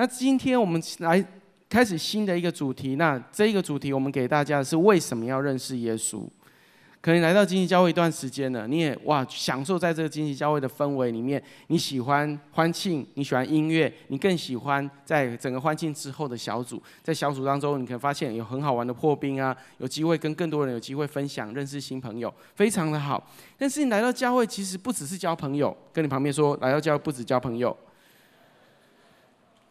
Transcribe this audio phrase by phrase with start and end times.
[0.00, 1.22] 那今天我们来
[1.68, 6.26] 开始新的一个主题，那这一个主题我们给大家是为什么要认识耶稣？
[7.02, 23.22] 可能来到经济教会一段时间了，你也哇享受在这个经济教会的氛围里面，你喜欢欢庆，你喜欢音乐，你更喜欢在整个欢庆之后的小组，在小组当中，你可能发现有很好玩的破冰啊，有机会跟更多人有机会分享，认识新朋友，非常的好。
[23.58, 27.76] 但是你来到教会，其实不只是交朋友，跟你旁边说，来到教会不止交朋友。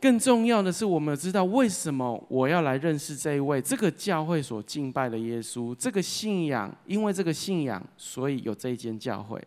[0.02, 9.42] 更重要的是，我们知道为什么我要来认识这一位这个教会所敬拜的耶稣，这个信仰，因为这个信仰，所以有这一间教会。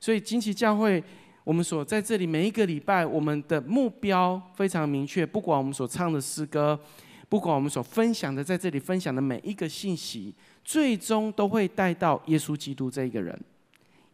[0.00, 1.02] 所以惊奇教会，
[1.44, 5.24] 我们所在这里每一个礼拜，我们的目标非常明确。
[5.26, 6.78] 不管我们所唱的诗歌，
[7.28, 13.38] 不管我们所分享的在这里分享的每一个信息，最终都会带到耶稣基督这一个人。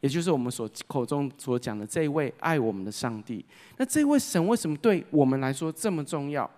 [0.00, 3.45] 也就是我们所口中所讲的这位爱我们的上帝。
[3.77, 6.50] 那这位神为什么对我们来说这么重要？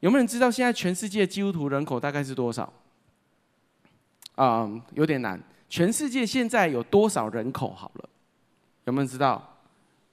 [0.00, 2.72] 有没有人知道现在全世界基督徒人口大概是多少？
[4.34, 5.38] 啊、嗯，有点难。
[5.68, 7.70] 全世界现在有多少人口？
[7.70, 8.08] 好了，
[8.84, 9.58] 有没有知道？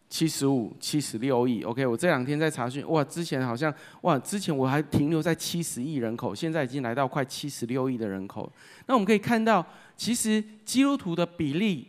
[0.10, 1.64] 七十五、七十六亿。
[1.64, 8.52] OK，我这两天在查询，哇，之前好像哇，之前我还停留在七十亿人口，现在已经来到快七十六亿的人口。
[8.88, 9.66] 那我们可以看到。
[9.98, 11.88] 其实基督徒的比例，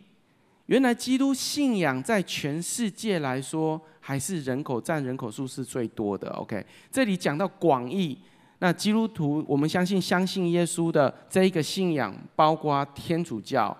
[0.65, 6.27] 原来基督信仰在全世界来说，还是人口占人口数是最多的。
[6.31, 8.17] OK，这里讲到广义，
[8.57, 13.75] 那基督徒我们相信相信耶稣的这一个信仰，包括天主教，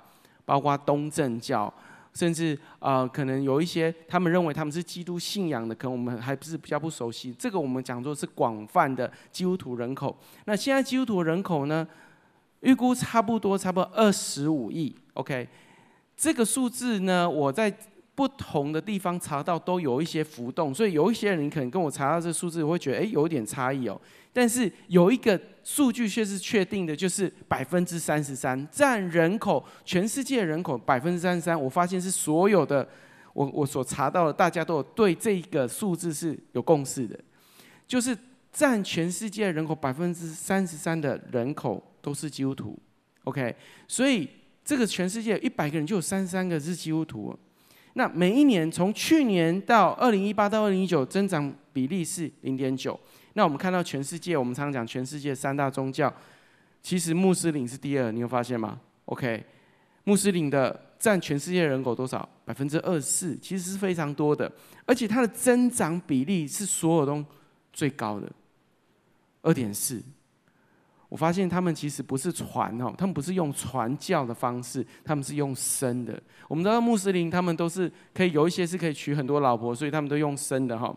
[0.46, 1.74] 包括东正教，
[2.14, 7.34] 甚至呃可能有一些他们认为他们是基督信仰的，可能我们还不是比较不熟悉。
[7.34, 10.16] 这个我们讲作是广泛的基督徒人口。
[10.46, 11.88] 那现在基督徒人口呢？
[12.62, 14.96] 预估差不多，差不多二十五亿。
[15.14, 15.48] OK，
[16.16, 17.74] 这个数字呢，我在
[18.16, 24.00] 不同的地方查到都有一些浮动，所以有一些人可能跟我查到这数字，我会觉得诶，有点差异哦。
[24.34, 31.60] 但是有一个数据却是确定的，就是百分之三十三占人口，全世界人口百分之三十三。
[31.60, 32.88] 我发现是所有的
[33.34, 37.18] 我我所查到的，大家都有对这个数字是有共识的，
[37.88, 38.16] 就是
[38.52, 41.82] 占全世界人口百分之三十三的人口。
[42.02, 42.78] 都是基督徒
[43.24, 43.56] ，OK，
[43.88, 44.28] 所以
[44.64, 47.38] 这个全世界一百个人就有三十三个是基督徒。
[47.94, 52.98] 那每一年从去年到二零一八到二零一九增长比例是零点九。
[53.34, 56.14] 那我们看到全世界，我们常常讲全世界三大宗教，
[56.82, 59.44] 其实穆斯林是第二，你有发现吗？OK，
[60.04, 62.28] 穆斯林的占全世界人口多少？
[62.46, 64.52] 百分之二十四，其实是非常多的，
[64.86, 67.26] 而且它的增长比例是所有中
[67.72, 68.32] 最高的，
[69.42, 70.02] 二点四。
[71.10, 76.22] 我发现他们其实不是传哦，他们不是用传教的方式，他们是用生的。
[76.48, 80.96] 我们知道穆斯林他们都是可以有一些是可以娶很多老婆，所以他们都用生的哈。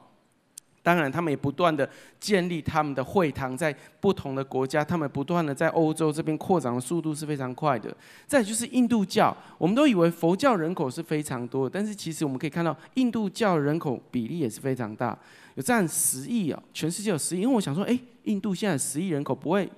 [0.84, 7.96] 当然，他们也不断的建立他们的会堂，在不同的国家，他们不断的在欧洲这边扩张的速度是非常快的。
[8.26, 15.16] 再就是印度教，我们都以为佛教人口是非常多，但是其实我们可以看到印度教人口比例也是非常大，
[15.54, 17.42] 有占十亿哦，全世界有十亿。
[17.42, 19.70] 因为我想说，哎，印度现在十亿人口不会。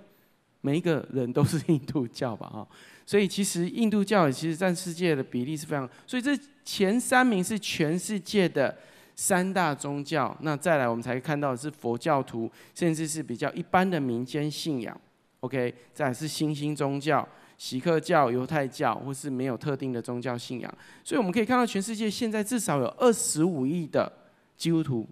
[0.64, 2.66] 每一个人都是印度教吧，哈，
[3.04, 8.74] 所以其实印度教也其实占世界的比例是非常，所以这前三名是全世界的
[9.14, 14.98] 三大宗教，那再来我们才看到的是佛教徒，甚至是比较一般的民间信仰
[15.40, 24.10] ，OK，再来是新兴宗教、锡克教、犹太教，或是没有特定的宗教信仰，所以我们可以看到全世界现在至少有二十五亿的
[24.56, 25.06] 基督徒。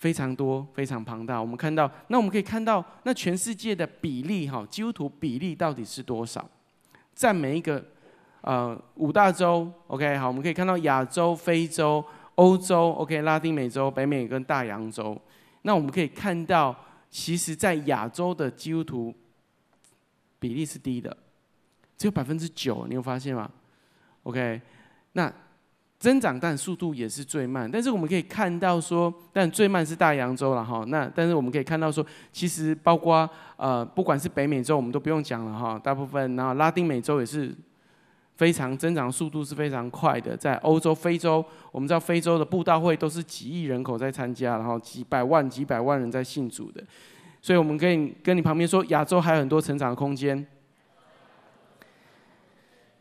[0.00, 1.38] 非常多，非常庞大。
[1.38, 6.48] 我们看到，那我们可以看到，那全世界的比例，哈，基督徒比例到底是多少？
[7.14, 7.84] 在每一个
[8.40, 12.02] 呃五大洲，OK，好，我们可以看到亚洲、非洲、
[12.36, 15.20] 欧洲，OK，拉丁美洲、北美跟大洋洲。
[15.62, 16.74] 那我们可以看到，
[17.10, 19.14] 其实，在亚洲的基督徒
[20.38, 21.14] 比例是低的，
[21.98, 22.86] 只有百分之九。
[22.88, 23.50] 你有发现吗
[24.22, 24.62] ？OK，
[25.12, 25.30] 那。
[26.00, 30.82] 增长但速度也是最慢，但是我们可以看到说，但最慢是大洋洲了哈。
[30.88, 35.78] 那但是我们可以看到说，其实包括呃，不管是北美洲，我们都不用讲了哈。
[35.78, 37.54] 大部分然后拉丁美洲也是
[38.36, 40.34] 非常增长速度是非常快的。
[40.34, 46.82] 在欧洲、非洲，我们知道非洲的布道会都是几亿人口在参加，然后几百万、几百万人在信主的。
[47.42, 50.46] 所以我们可以跟你旁边说，亚洲还有很多成长的空间。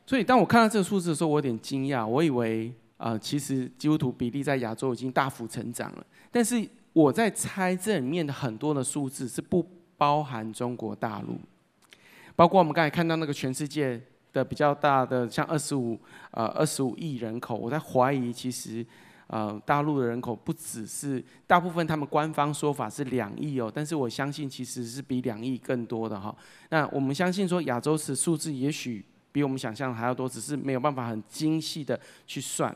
[0.06, 2.74] 所以当我看到这个数字的时候，我有点惊讶，我以为。
[3.00, 9.66] 啊、其实基督徒比例在亚洲已经大幅成长了，但是我在猜这里面的很多的数字是不
[9.98, 11.40] 包含中国大陆，
[12.36, 14.02] 包括我们刚才看到那个全世界
[14.34, 15.98] 的比较大的，像二十五
[16.32, 18.86] 呃二十五亿人口，我在怀疑其实
[19.28, 26.36] 呃，大陆的人口不只是大部分，他们官方说法是两亿哦，但是我相信其实是比两亿更多的哈。
[26.70, 31.98] 那我们相信说亚洲是数字也许比我们想象还要多，只是没有办法很精细的
[32.28, 32.76] 去算。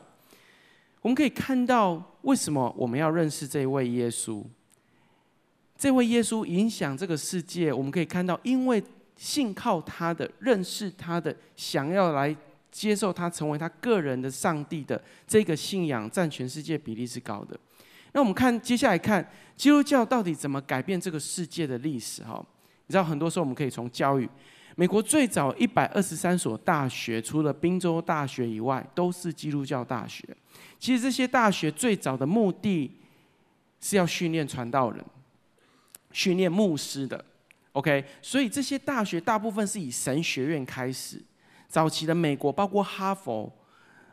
[1.04, 4.42] 我们可以看到为什么我们要认识这位耶稣？
[5.76, 8.82] 这位耶稣影响这个世界，我们可以看到，因为
[9.14, 12.34] 信靠他的、认识他的、想要来。
[12.74, 17.56] 接受他成为他个人的上帝的这个信仰，占全世界比例是高的。
[18.10, 19.24] 那我们看接下来看
[19.56, 22.24] 基督教到底怎么改变这个世界的历史？
[22.24, 22.44] 哈，
[22.88, 24.28] 你知道很多时候我们可以从教育，
[24.74, 30.26] 美国最早一百二十三所大学，除了宾州大学以外，都是基督教大学。
[30.84, 32.90] 其实这些大学最早的目的
[33.80, 35.02] 是要训练传道人、
[36.12, 37.24] 训练牧师的。
[37.72, 41.18] OK，所以这些大学大部分是以神学院开始。
[41.68, 43.50] 早期的美国，包括哈佛，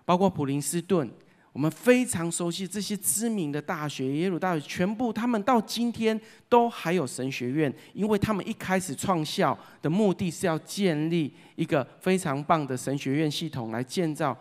[0.06, 1.12] 包括普林斯顿，
[1.51, 6.17] 我们非常熟悉这些知名的大学，耶鲁大学，全部他们到今天
[6.47, 14.33] 都还有神学院，因为他们一开始创校的目的是要建立一个非常棒的神学院系统，来建造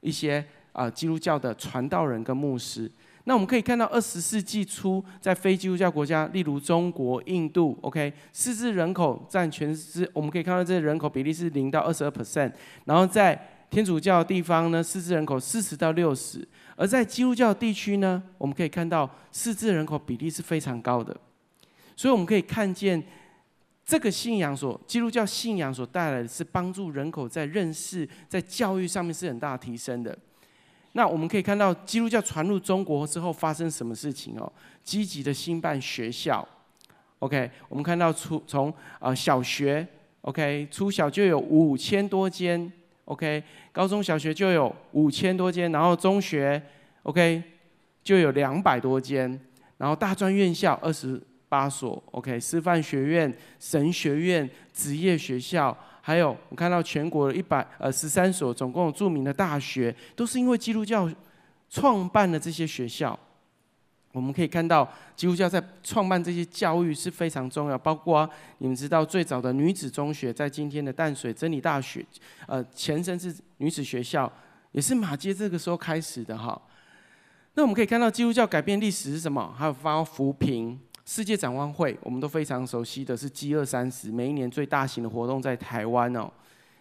[0.00, 2.90] 一些啊基督教的传道人跟牧师。
[3.26, 12.52] 那我们可以看到，二十世纪初，在非基督教国家，例如中国、印度，OK，四字人口占全世，我们可以看到这个人口比例是零到二十二 percent。
[12.84, 13.34] 然后在
[13.70, 16.46] 天主教地方呢，四字人口四十到六十，
[16.76, 21.16] 而在基督教地区呢，我们可以看到四字人口比例是非常高的。
[21.96, 23.02] 所以我们可以看见，
[23.86, 30.14] 这个信仰所基督教信仰所带来的是帮助人口在认识、在教育上面是很大提升的。
[30.96, 34.50] 那我们可以看到，基督教传入中国之后发生什么事情哦？
[34.84, 36.46] 积极的兴办学校
[37.18, 39.84] ，OK，我们看到初从啊小学
[40.20, 42.72] ，OK，初小就有五千多间
[43.06, 43.42] ，OK，
[43.72, 46.62] 高中小学就有五千多间，然后中学
[47.02, 47.42] ，OK，
[48.04, 49.28] 就有两百多间，
[49.78, 55.76] 然后大专院校二十八所，OK，师范学院、神学院、职业学校。
[56.06, 61.10] 还有，我看到全国一百呃十三所，总共有著名的大学，都是因为基督教
[61.70, 63.18] 创办的这些学校。
[64.12, 64.86] 我们可以看到，
[65.16, 67.78] 基督教在创办这些教育是非常重要。
[67.78, 68.28] 包括
[68.58, 72.04] 你们知道，最早的女子中学在今天的淡水真理大学，
[72.46, 74.30] 呃，前身是女子学校，
[74.72, 76.60] 也是马街这个时候开始的哈。
[77.54, 79.54] 那我们可以看到，基督教改变历史是什么？
[79.56, 80.78] 还有发扶贫。
[81.04, 86.30] 世界展望会，我们都非常熟悉的是饥饿三十，每一年最大型的活动在台湾哦。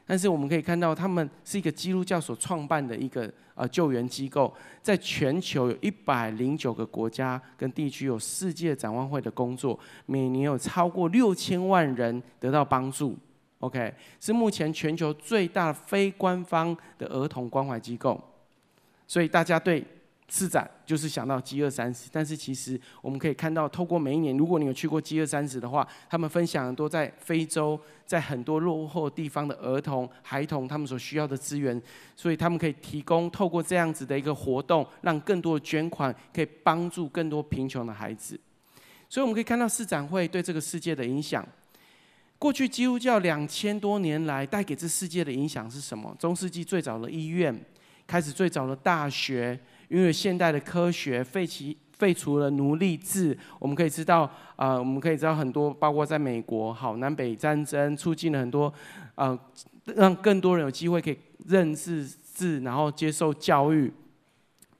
[0.05, 13.17] 但是我们可以看到，他们是一个基督教所创办的一个呃救援机构，在全球有一百零九个国家跟地区有世界展望会的工作，每年有超过六千万人得到帮助。
[13.59, 18.21] OK，是目前全球最大非官方的儿童关怀机构，
[19.05, 19.83] 所以大家对。
[20.33, 31.79] 次展就是想到饥饿三十，但是其实我们可以看到，透过每一年，如果你有去过饥饿三十的话，他们分享很多在非洲，在很多落后地方的儿童、孩童，他们所需要的资源，
[32.15, 38.39] 所以他们可以提供透过这样子的一个活动，让更多的捐款可以帮助更多贫穷的孩子。
[39.07, 41.47] 所以我们可以看到市展会对这个世界的影响。
[42.39, 46.13] 过去基督教两千多年来带给这世界的影响是什么？
[46.17, 47.57] 中世纪最早的医院，
[48.07, 49.59] 开始最早的大学。
[49.89, 54.23] 因为现代的科学废弃废除了奴隶制，我们可以知道，
[54.55, 58.73] 啊、呃，我们可以知道很多，包括在美国，好，南北战争促进了很多，
[59.13, 59.37] 呃，
[59.95, 61.17] 让更多人有机会可以
[61.47, 63.93] 认识字，然后接受教育，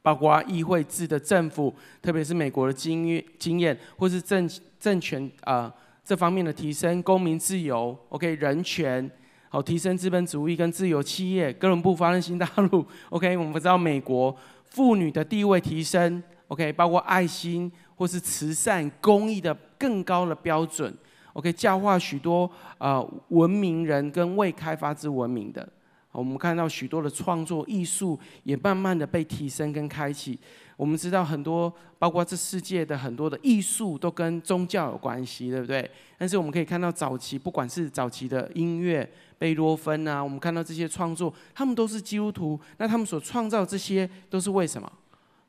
[0.02, 4.50] 包括议会制的政府，特别是美国的经验经验，或是政
[4.80, 9.08] 政权啊、呃、这方面的提升，公民自由，OK，人权，
[9.54, 14.36] 好，提升资本主义跟自由企业，哥伦布发现新大陆， OK，我们知道美国。
[14.64, 20.92] 妇女的地位提升，OK，包括爱心或是慈善公益的更高的标准
[21.34, 25.70] ，OK，教化许多、呃、文明人跟未开发之文明的，
[26.12, 30.40] 我们看到许多的创作艺术也慢慢的被提升跟开启。
[30.76, 35.88] 我们知道很多，包括这世界的很多的艺术都跟宗教有关系，对不对？
[36.18, 39.08] 但是我们可以看到早期，不管是早期的音乐。
[39.44, 42.58] 贝多芬啊，我们看到这些创作，他们都是基督徒。
[42.78, 44.90] 那他们所创造这些，都是为什么？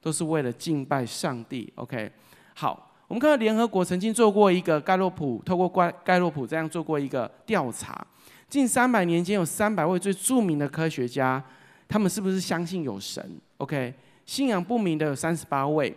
[0.01, 1.73] 都是为了敬拜上帝。
[1.77, 2.11] OK，
[2.55, 8.05] 好，我们看到联合国曾经做过一个盖洛普，透过盖盖洛普这样做过一个调查，
[8.49, 11.41] 近三百年间有三百位最著名的科学家，
[11.87, 13.95] 他们是不是相信有神？OK，
[14.27, 15.95] 信仰不明的有三十八位，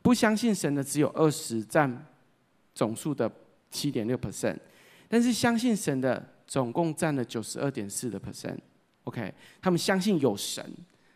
[0.00, 2.06] 不相信神的只有二十，占
[2.74, 3.30] 总数的
[3.70, 4.56] 七点六 percent，
[5.06, 6.32] 但是相信神的。
[6.46, 10.64] 总共占了九十二点四的 percent，OK，他们相信有神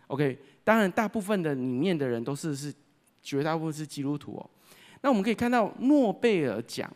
[0.08, 2.72] ，OK，当然，大部分的里面的人都是是
[3.22, 4.50] 绝大部分是基督徒哦。
[5.02, 6.92] 那我们可以看到诺贝尔奖，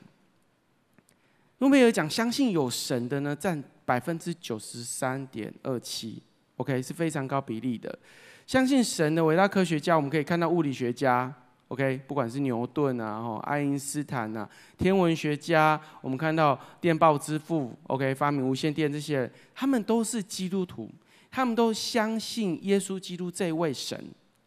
[1.59, 6.23] 诺贝尔奖相信有神的呢，占百分之九十三点二七
[6.57, 7.99] ，OK 是非常高比例的。
[8.47, 11.33] 相信神的伟大科学家，我们可以看到物理学家
[11.69, 20.91] ，OK，不管是牛顿啊、吼爱因斯坦啊，天文学家，我们看到电报之父，OK，发明无线电这些，他们都是基督徒，
[21.31, 23.99] 他们都相信耶稣基督这位神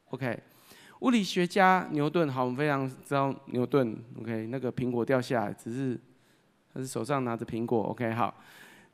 [0.09, 0.39] ，OK。
[1.01, 5.99] 物理学家牛顿，好，我们非常知道牛顿，OK，那个苹果掉下来，只是
[6.73, 8.33] 他是手上拿着苹果，OK，好。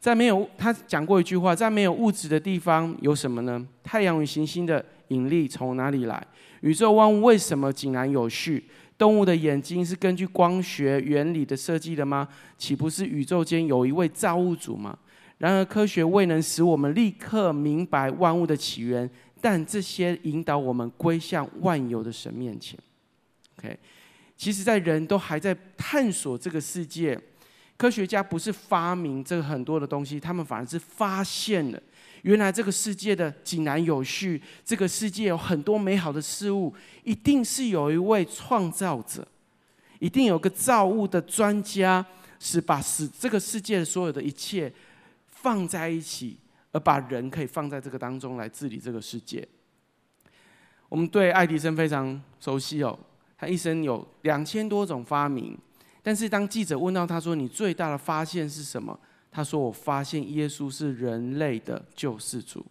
[0.02, 3.66] 在没有他讲过一句话，在没有物质的地方有什么呢？
[3.82, 6.26] 太阳与行星的引力从哪里来？
[6.62, 8.64] 宇宙万物为什么井然有序？
[8.98, 12.28] 动物的眼睛是根据光学原理的设计的吗？
[12.58, 14.98] 岂不是宇宙间有一位造物主吗？
[15.38, 19.10] 然而科学未能使我们立刻明白万物的起源。
[19.42, 22.80] 但这些引导我们归向万有的神面前。
[23.58, 23.78] OK，
[24.38, 27.20] 其实，在人都还在探索这个世界，
[27.76, 31.84] 科学家不是发明这个很多的东西，他们反而是发现了
[32.24, 39.26] 原来这个世界的井然有序，这个世界有很多美好的事物，一定是有一位创造者，
[40.00, 42.06] 一定有个造物的专家，
[42.40, 44.74] 是把使这个世界的所有的一切
[45.28, 46.38] 放在一起。
[46.76, 49.48] 而把人可以放在这个当中来治理这个世界。
[50.90, 52.98] 我们对爱迪生非常熟悉哦，
[53.38, 55.56] 他一生有两千多种发明。
[56.02, 59.00] 但是当记者问到他说：“你最大的发现是什么？”
[59.34, 62.64] 他说：“我发现耶稣是人类的救世主。”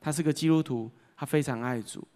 [0.00, 2.06] 他是个基督徒，他非常爱主。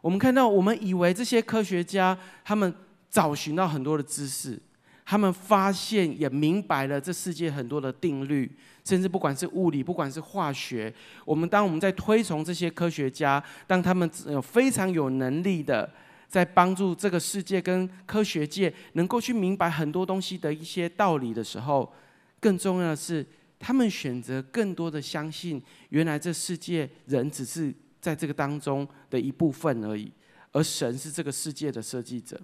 [0.00, 2.74] 我们看到，我们以为这些科学家他们
[3.10, 4.58] 找寻到很多的知识。
[5.04, 8.48] 他们发现也明白了这世界很多的定律，
[8.84, 10.92] 甚至不管是物理，不管是化学，
[11.24, 15.90] 我们当我们在推崇这些科学家，当他们有非常有能力的
[16.28, 21.92] 在帮助这个世界跟科学界能够去明白很多东西的一些道理的时候，
[22.40, 23.24] 更重要的是，
[23.58, 30.10] 他们选择更多的相信，原来这世界人只是在这个当中的一部分而已，
[30.52, 32.40] 而神是这个世界的设计者。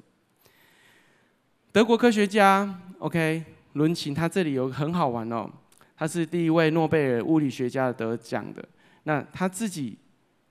[1.72, 5.50] 德国科学家，OK，伦琴，他这里有很好玩哦，
[5.96, 8.62] 他是第一位诺贝尔物理学家得奖的。
[9.04, 9.96] 那他自己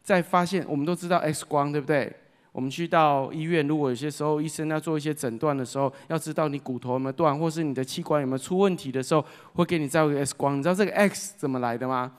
[0.03, 2.15] 在发现，我们都知道 X 光，对不对？
[2.55, 10.57] 我们去到医院，如果有些时候医生要做一些诊断的时候，要知道你骨头有没有断，或是你的器官有没有出问题的时候，会给你照个 X 光。
[10.57, 12.13] 你知道这个 X 怎么来的吗？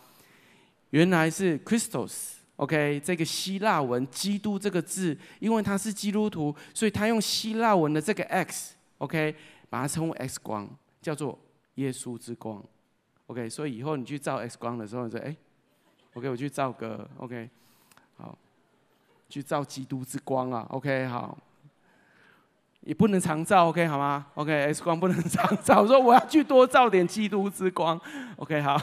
[0.90, 8.74] 原来是 Christos，OK，这个希腊文“基督”这个字，因为他是基督徒，所以他用希腊文的这个 X。
[8.98, 9.34] OK，
[9.70, 10.68] 把它称为 X 光，
[11.00, 11.38] 叫做
[11.76, 12.62] 耶稣之光。
[13.28, 15.34] OK，所以以后你去照 X 光的时候，你说：“哎
[16.12, 17.48] ，OK，我去照个 OK，
[19.28, 20.66] 去照基督之光啊。
[20.70, 21.36] ”OK，好，
[22.80, 28.00] 也不能常照，OK，好吗？OK，X 光不能常照， 说我要去多照点基督之光。
[28.36, 28.80] OK，好。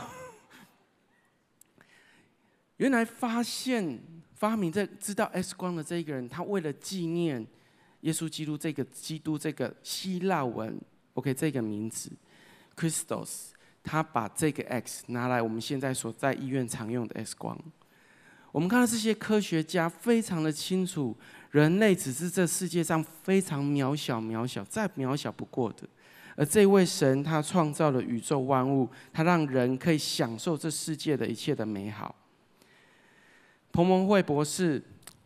[2.78, 4.02] 原来发现
[4.36, 7.46] 发明这知道 X 光的这一个人，他为了纪念。
[8.02, 10.78] 耶稣基督这个基督这个希腊文
[11.14, 12.12] ，OK，这个名字
[12.76, 17.58] ，Christos，他把这个 X 拿来我们现在所在医院常用的 X 光。
[18.54, 21.14] 我们看到这些科学家非常的清楚，
[21.52, 25.86] 人类只是这世界上非常渺小、渺小、再渺小不过的。
[26.38, 32.16] 而这位神，他创造了宇宙万物，他让人可以享受这世界的一切的美好。
[33.74, 34.82] 彭蒙惠博士。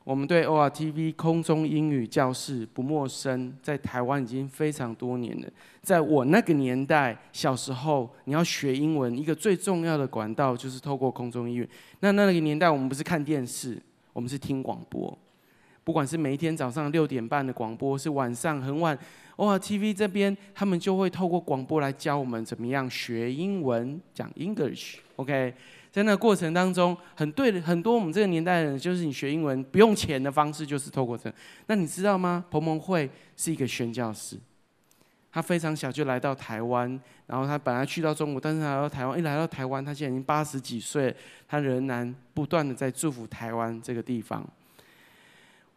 [0.08, 5.48] 我们对 ORTV 空中英语教室不陌生，在台湾已经非常多年了。
[5.82, 11.70] 在我那个年代，小时候你要学英文，一个最重要的管道就是透过空中英语。
[12.00, 13.78] 那那个年代，我们不是看电视，
[14.14, 15.20] 我们是听广播。
[15.84, 18.98] 不管是每一天早上六点半的广播，是晚上很晚
[19.36, 25.54] ，ORTV 这边他们就会透过广播来教我们怎么样学英文，讲 English，OK。
[25.98, 31.34] 在那过程当中，很对，很多我们这个年代的人，就是你学英文不用钱的方式，就是透过这。
[31.66, 32.46] 那你知道吗？
[32.52, 34.38] 彭蒙惠是一个宣教师，
[35.32, 36.88] 他非常小就来到台湾，
[37.26, 41.16] 然后他本来去到中国，但是来到台湾，一来到台湾，他现在已经八十几岁，
[41.48, 44.48] 他仍然不断的在祝福台湾这个地方。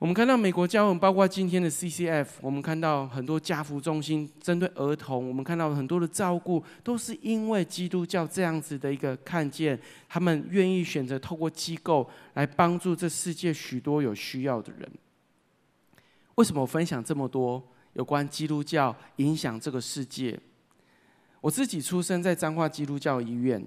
[0.00, 9.78] 我们看到美国教会，包括今天的 CCF，我们看到很多家扶中心针对儿童，我们看到很多的照顾，都是因为基督教这样子的一个看见，
[10.08, 14.90] 他们愿意选择透过机构来帮助这世界许多有需要的人。
[16.36, 20.40] 为什么我分享这么多有关基督教影响这个世界？
[21.42, 23.62] 我自己出生在彰化基督教医院。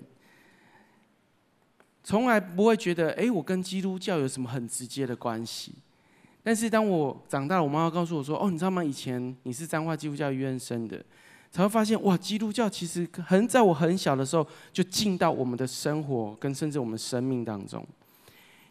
[2.03, 5.75] 从来不会觉得，哎，我跟基督教有什么很直接的关系。
[6.43, 8.83] 但是当我长大了，我妈妈告诉我说，哦，你知道吗？
[8.83, 11.01] 以前你是彰化基督教医院生的，
[11.49, 17.85] 才会发现，哇，基督教其实很在我很小的时候就进到我们的生活跟甚至我们生命当中。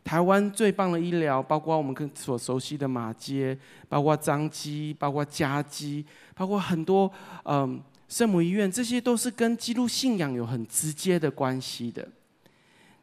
[0.05, 3.57] 台湾最棒的医疗，包括我们所熟悉的马街，
[3.88, 7.11] 包括彰基，包括嘉基，包括很多
[7.45, 12.07] 嗯圣母医院，这些都是跟基督信仰有很直接的关系的。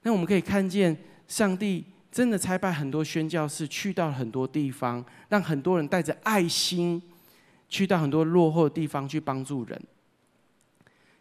[0.04, 0.96] 那我们可以看见，
[1.28, 7.02] 上帝真的差派很多宣教士去到很多地方，让很多人带着爱心
[7.68, 9.82] 去到很多落后的地方去帮助人。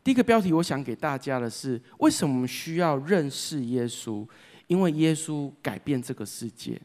[0.02, 4.26] 第一个标题，我想给大家的是：为什么我们需要认识耶稣？
[4.66, 6.80] 因为耶稣改变这个世界，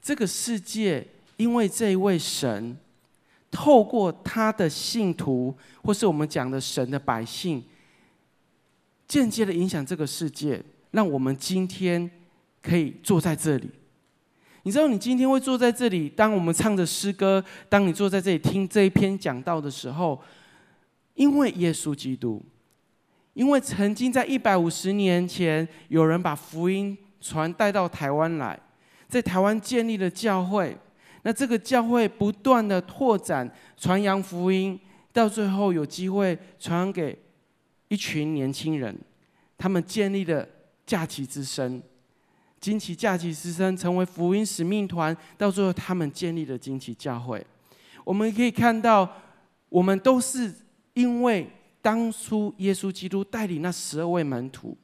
[0.00, 2.76] 这个世界因为这一位神
[3.50, 7.64] 透过他的信徒，或是我们讲的神的百姓，
[9.08, 12.08] 间接的影响这个世界，让我们今天
[12.64, 13.68] 可以坐在这里。
[14.62, 20.18] 你知道，你今天会坐在这里，当我们唱着诗歌，当你坐在这里听这一篇讲道的时候，
[21.12, 22.42] 因为耶稣基督。
[23.34, 28.58] 因为曾经在一百五十年前，有人把福音传带到台湾来，
[29.08, 30.74] 在台湾建立了教会。
[31.24, 34.78] 那这个教会不断的拓展、传扬福音，
[35.12, 37.18] 到最后有机会传给
[37.88, 38.96] 一群年轻人，
[39.58, 40.48] 他们建立了
[40.86, 41.82] 假期之声。
[42.64, 47.44] 惊奇假期之声成为福音使命团，到最后他们建立了惊奇教会。
[48.04, 49.06] 我们可以看到，
[49.68, 50.50] 我们都是
[50.94, 51.46] 因为。
[51.84, 54.74] 当初耶稣基督带领那十二位门徒，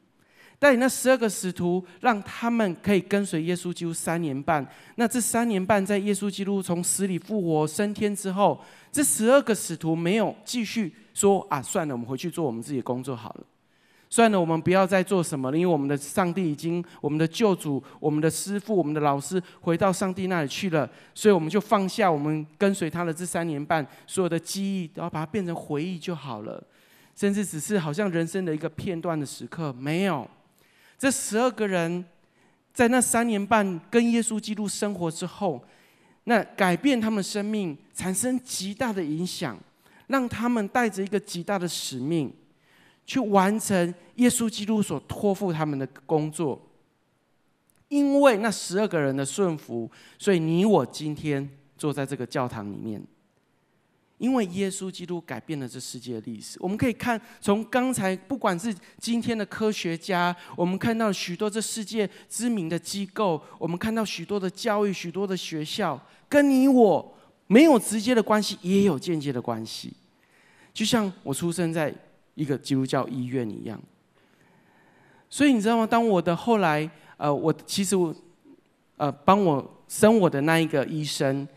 [0.59, 4.63] 带领那十二个使徒，让他们可以跟随耶稣基督三年半。
[4.97, 13.43] 那这三年半，在耶稣基督从死里复活升天之后，这十二个使徒没有继续说啊，算了，我们回去做我们自己的工作好了。
[14.13, 26.61] 算了，我们不要再做什么了，因为我们的上帝已经，我们的救主、我们的师傅、我们的老师回到上帝那里去了，所以我们就放下我们跟随他的这三年半所有的记忆，然后把它变成回忆就好了。
[27.15, 30.29] 甚至只是好像人生的一个片段的时刻，没有。
[30.97, 32.03] 这十二个人
[32.73, 35.63] 在那三年半跟耶稣基督生活之后，
[36.25, 39.57] 那改变他们生命，产生极大的影响，
[40.07, 42.33] 让他们带着一个极大的使命，
[43.05, 46.61] 去完成耶稣基督所托付他们的工作。
[47.87, 53.01] 因为那十二个人的顺服，所以你我今天坐在这个教堂里面。
[54.17, 69.91] 因为耶稣基督改变了这世界的历史，我们可以看从刚才，不管是今天的科学家，我们看到许多这世界知名的机构，我们看到许多的教育、许多的学校，跟你我没有直接的关系，也有间接的关系。
[70.71, 71.91] 就像我出生在
[72.35, 73.79] 一个基督教医院一样，
[75.29, 75.85] 所以你知道吗？
[75.85, 78.13] 当我的后来，呃，我其实我，
[78.97, 81.47] 呃，帮我生我的那一个医生，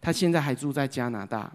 [0.00, 1.50] 他现在还住在加拿大。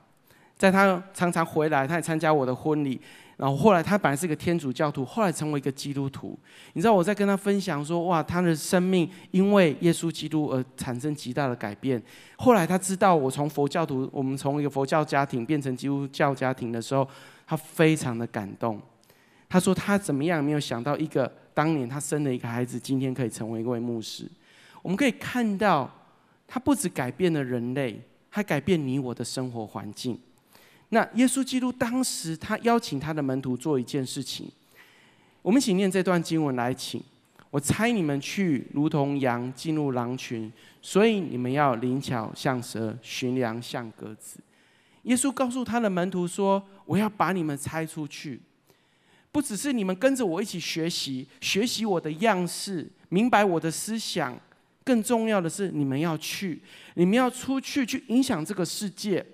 [0.57, 2.99] 在他常常回来，他也参加我的婚礼。
[3.37, 6.37] 然后后来他本来是个天主教徒，后来成为一个基督徒。
[6.73, 12.01] 你知道我在跟他分享说，哇，他的生命因为耶稣基督而产生极大的改变。
[12.37, 17.07] 后来他知道我从佛教徒，我们从一个佛教家庭变成基督教家庭的时候，
[17.49, 18.79] 他非常的感动。
[19.49, 24.29] 他说他怎么样没有想到，一个当年他生的一个孩子，今天可以成为一位牧师。
[24.83, 25.91] 我们可以看到，
[26.47, 30.19] 他不止改变了人类，还改变你我的生活环境。
[30.89, 34.47] 那耶稣基督当时他邀请他的门徒做一件事情，
[35.41, 37.01] 我们请念这段经文来，请
[37.49, 44.39] 我猜你们去，如同羊进入狼群，所以你们要灵巧像蛇，寻良像鸽子。
[45.09, 48.39] 耶稣告诉他的门徒说：“我要把你们差出去，
[49.31, 54.39] 不只是你们跟着我一起学习，学习我的样式，明白我的思想，
[54.83, 56.61] 更重要的是你们要去，
[56.93, 59.25] 你们要出去去影响这个世界。”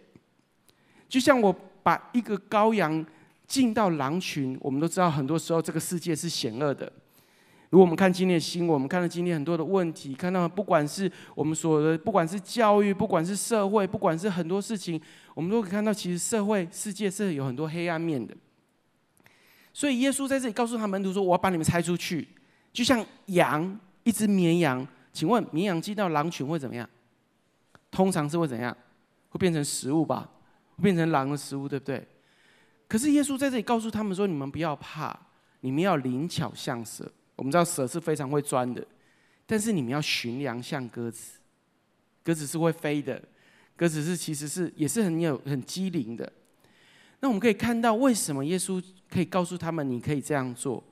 [1.09, 3.05] 就像我把一个羔羊
[3.45, 6.89] 进到狼群，我们都知道，很多时候这个世界是险恶的。
[7.75, 14.97] 如果我们看今天的新闻，我们看到今天很多的问题，看到不管是我们说的，不管是教育，不管是社会，不管是很多事情，
[15.33, 18.33] 我们都可以看到，其实社会世界是有很多黑暗面的。
[19.73, 22.25] 所以耶稣在这里告诉他门徒说：“我要把你们拆出去，
[22.71, 24.87] 就像羊，一只绵羊。
[25.11, 26.89] 请问绵羊进到狼群会怎么样？
[27.91, 28.73] 通常是会怎样？
[29.27, 30.29] 会变成食物吧？”
[30.81, 32.07] 变成狼的食物，对不对？
[32.87, 35.13] 可是耶稣在这里告诉他们说：“你们不要怕，
[35.59, 37.11] 你们要灵巧像蛇。
[37.35, 38.85] 我们知道蛇是非常会钻的，
[39.45, 41.39] 但是你们要驯良像鸽子。
[42.23, 43.21] 鸽子是会飞的，
[43.75, 46.31] 鸽子是其实是也是很有很机灵的。
[47.19, 50.83] 那我们可以看到，为什么耶稣可以告诉他们你可以这样做？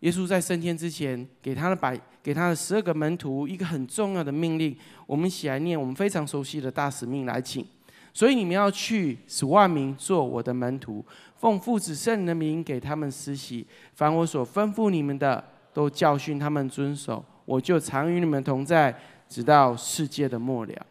[0.00, 7.66] 耶稣在升天之前，给他的百给他的十二个门徒一个很重要的命令，我们一起来念我们非常熟悉的大使命来请。
[8.14, 11.04] 所以你们要去，使万民做我的门徒，
[11.36, 17.24] 奉父子圣人的名给他们施洗，凡我所吩咐你们的，都教训他们遵守。
[17.44, 18.96] 我就常与你们同在，
[19.28, 20.86] 直到世界的末了。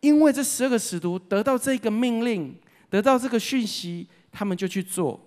[0.00, 2.54] 因为这十二个使徒得到这个命令，
[2.90, 5.18] 得到这个讯息，他们就去做，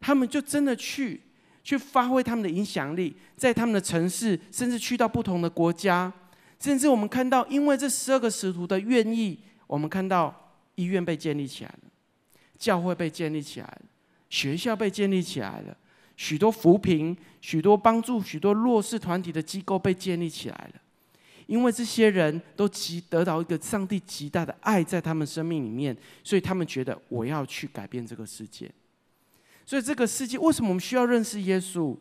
[0.00, 1.20] 他们就真的去，
[1.62, 6.12] 去发挥他们的影响力，在他们的城市，甚至去到不同的国家，
[6.58, 9.38] 甚至我们看到，因为这十二个使徒的愿意。
[9.66, 10.34] 我们看到
[10.76, 11.90] 医院被建立起来了，
[12.58, 13.82] 教会被建立起来了，
[14.30, 15.76] 学校被建立起来了，
[16.18, 20.80] 许多扶贫、许多帮助、许多弱势团体的机构被建立起来了。
[21.46, 28.68] 因为这些人都极得到一个上帝极大的爱在他们生命里面，所以他们觉得我要去改变这个世界。
[29.64, 31.96] 所以这个世界为什么我们需要认识耶稣？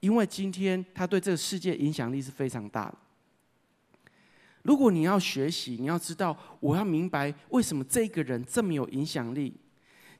[0.00, 2.98] 因为今天他对这个世界影响力是非常大的。
[4.62, 9.54] 如果你要学习，你要知道，我要明白为什么这个人这么有影响力，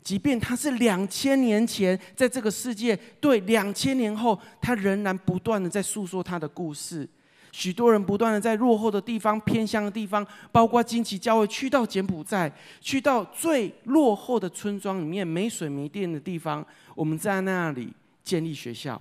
[0.02, 7.08] 即便他是两千年前在这个世界，对两千年后，他仍然不断的在诉说他的故事。
[7.52, 19.00] 许多人不断的在落后的地方、偏乡的地方，包括惊奇教会，去到柬埔寨，去到最落后的村庄里面，没水没电的地方，我们在那里建立学校，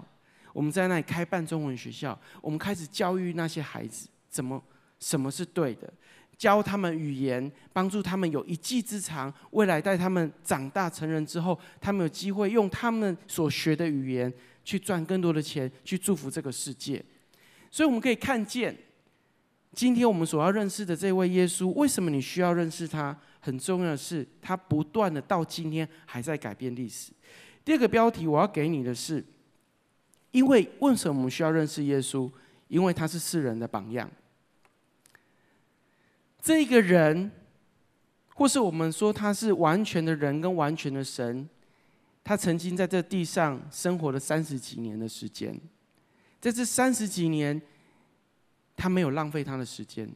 [0.52, 4.62] 我们在那里开办中文学校，我们开始教育那些孩子怎么。
[5.02, 5.90] 什么是对的？
[6.40, 9.32] 教他们语言，帮助他们有一技之长。
[9.52, 17.04] 未来带他们长大成人之后，他们有机会用他们所学的语言去赚更多的钱，去祝福这个世界。
[17.70, 18.74] 所以我们可以看见，
[19.74, 23.16] 今天我们所要认识的这位耶稣，为什么你需要认识他？
[23.42, 27.12] 很重要的是，他不断的到今天还在改变历史。
[27.66, 29.24] 第二个标题我要给你的是，
[30.32, 32.32] 因为为什么我们需要认识耶稣？
[32.70, 34.10] 因为他是世人的榜样。
[36.42, 37.32] 这个人，
[38.34, 41.48] 或是我们说他是完全的人跟完全的神，
[42.24, 45.60] 他曾经在这地上生活了三十几年的时间，
[46.40, 47.62] 在这三十几年，
[48.76, 50.10] 他没有浪费他的时间。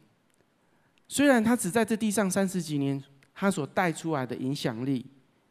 [1.06, 3.02] 虽然他只在这地上三十几年，
[3.34, 5.04] 他所带出来的影响力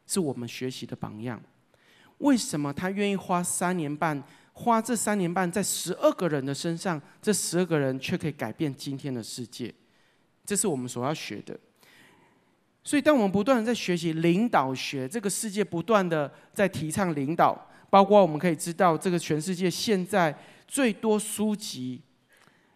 [0.06, 1.40] 是我们学习的榜样。
[2.18, 4.20] 为什么他愿意花三年半，
[4.52, 9.72] 花这三年半在十二个人的身上，这十二个人却可以改变今天的世界？
[10.44, 11.58] 这是我们所要学的，
[12.82, 20.36] 所以当我们不断的在学习领导学，这个世界不断的在提倡领导，包括我们可以知道，这个全世界现在
[20.68, 22.02] 最多书籍，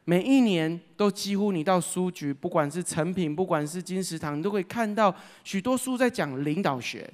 [0.04, 7.08] 每一年都几乎你到书局，不管是成品，不管是金石堂，你都可以看到许多书在讲领导学。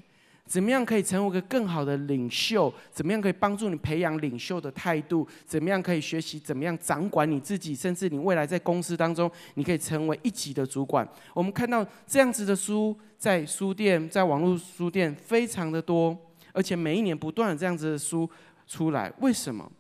[0.46, 2.72] 怎么样可以成为一个更好的领袖？
[2.92, 5.26] 怎么样可以帮助你培养领袖的态度？
[5.46, 7.74] 怎么样可以学习怎么样掌管你自己？
[7.74, 11.08] 甚至你未来在公司当中，你可以成为一级的主管。
[11.32, 16.16] 我们看到这样子的书在书店、在网络书店非常的多，
[16.52, 18.28] 而且每一年不断的这样子的书
[18.66, 19.10] 出来。
[19.20, 19.70] 为什么？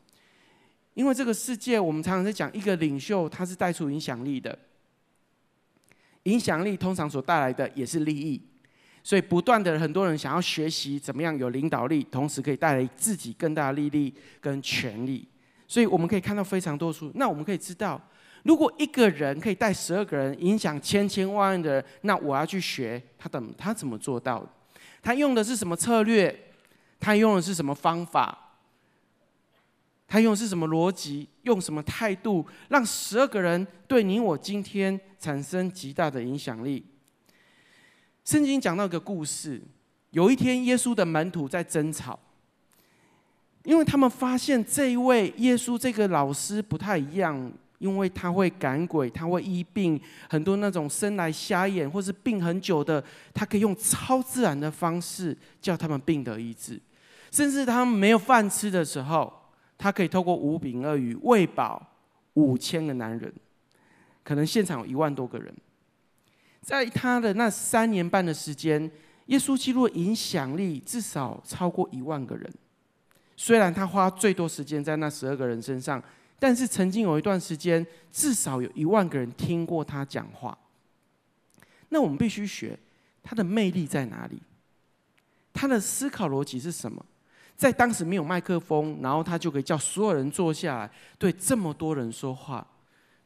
[0.94, 4.58] 因为这个世界，我们常常在讲一个领袖，他是带出影响力的。
[6.22, 8.40] 影响力通常所带来的也是利益。
[9.06, 15.28] 所以，不断的很多人想要学习怎么样有领导力，同时可以带来自己更大的利益跟权力。
[15.68, 17.12] 所以，我们可以看到非常多书。
[17.14, 18.00] 那我们可以知道，
[18.44, 24.48] 如果一个人可以带十二个人，影响千千万万的人，那我要去学他怎他怎么做到的？
[25.02, 26.34] 他用的是什么策略？
[26.98, 28.56] 他用的是什么方法？
[30.08, 31.28] 他用的是什么逻辑？
[31.42, 36.82] 用什么态度，让十二个人对你我今天产生极大的影响力？
[38.24, 39.60] 圣经讲到一个故事，
[40.10, 42.18] 有一天耶稣的门徒在争吵，
[43.64, 56.80] 因为他们发现这一位耶稣这个老师不太一样，因为他会赶鬼，他会医病，很多那种生来瞎眼或是病很久的，他可以用超自然的方式叫他们病得医治，
[57.30, 59.30] 甚至他们没有饭吃的时候，
[59.76, 61.86] 他可以透过五饼二鱼喂饱
[62.34, 63.30] 五千个男人，
[64.22, 65.54] 可能现场有一万多个人。
[66.64, 68.90] 在他的那三年半的时间，
[69.26, 72.50] 耶稣基督影响力至少超过一万个人。
[73.36, 76.02] 虽然他花最多时间在那十二个人身上，
[76.38, 80.56] 但是曾经有一段时间，至少有一万个人听过他讲话。
[81.90, 82.78] 那我们必须学
[83.22, 84.40] 他的魅力在哪里？
[85.52, 87.04] 他的思考逻辑是什么？
[87.56, 92.66] 在当时没有麦克风，然后他就可以叫所有人坐下来，对这么多人说话。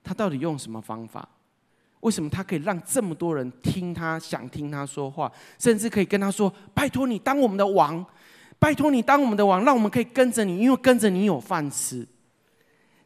[0.03, 1.29] 他到底用什么方法？
[2.01, 8.05] 为什么他可以让这么多人听他，想听他说话，甚至可以跟他说：“拜托你当我们的王，
[8.59, 12.07] 拜托你当我们的王，让我们可以跟着你，因为跟着你有饭吃。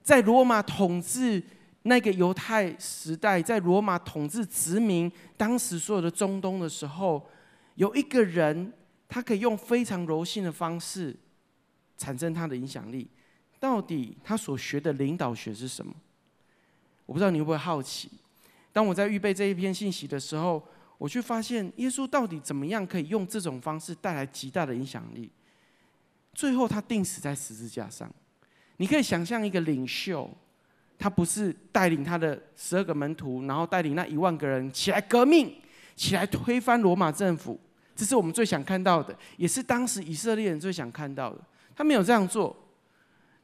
[0.03, 1.43] 在罗马统治
[1.83, 7.27] 那个犹太时代，在罗马统治殖民当时所有的中东的时候，
[7.77, 8.73] 有一个人，
[9.09, 11.17] 他可以用非常柔性的方式
[11.97, 13.09] 产生他的影响力。
[13.59, 15.95] 到底他所学的领导学是什么？
[17.07, 18.11] 我不知道你会不会好奇。
[18.73, 20.63] 当我在预备这一篇信息的时候，
[20.99, 25.31] 我却发现耶稣到底怎么样可以用这种方式带来极大的影响力？
[26.33, 28.11] 最后，他钉死在十字架上。
[28.79, 30.31] 你可以想象一个领袖，
[30.99, 35.55] 他不是带领他的十二个门徒，然后带领那一万个人起来革命，
[35.95, 37.61] 起来推翻罗马政府。
[37.95, 41.39] 这是我们最想看到的，也是当时以色列人最想看到的。
[41.77, 42.57] 他没有这样做，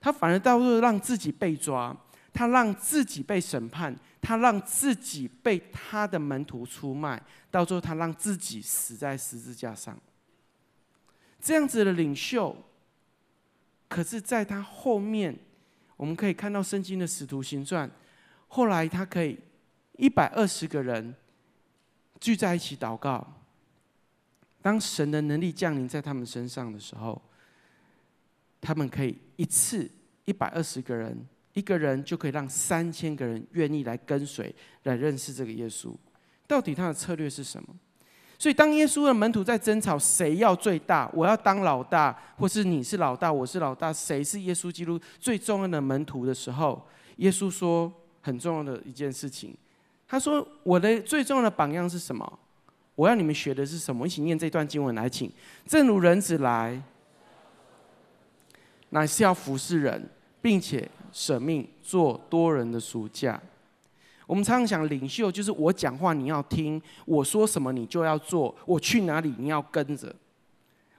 [0.00, 1.94] 他反而到处让自己被抓，
[2.32, 3.94] 他让自己被审判，
[4.28, 7.18] 他让自己被他的门徒出卖，
[7.50, 9.98] 到最后他让自己死在十字架上。
[11.40, 12.54] 这样子的领袖。
[13.88, 15.34] 可是，在他后面，
[15.96, 17.90] 我们可以看到圣经的使徒行传。
[18.48, 19.38] 后来，他可以
[19.96, 21.14] 一百二十个人
[22.20, 23.26] 聚在一起祷告。
[24.60, 27.22] 当神的能力降临在他们身上的时候，
[28.60, 29.90] 他们可以一次
[30.26, 31.26] 一百二十个人，
[31.58, 35.92] 一个人就可以让三千个人愿意来跟随，来认识这个耶稣。
[36.46, 37.68] 到底他的策略是什么？
[38.38, 46.80] 所以，当耶稣的门徒在争吵谁要最大，我要当老大，或是你是老大，我是老大，谁是耶稣基督最重要的门徒的时候，
[47.16, 49.52] 耶稣说很重要的一件事情。
[50.06, 52.38] 他说：“我的最重要的榜样是什么？
[52.94, 54.06] 我要你们学的是什么？
[54.06, 55.30] 一起念这段经文来，请。
[55.66, 56.80] 正如人子来，
[58.90, 60.08] 乃是要服侍人，
[60.40, 60.88] 并且
[61.18, 63.40] 舍命做多人的赎价。”
[64.28, 70.14] 我们常常想，领袖就是我讲话你要听，我说什么你就要做，我去哪里你要跟着。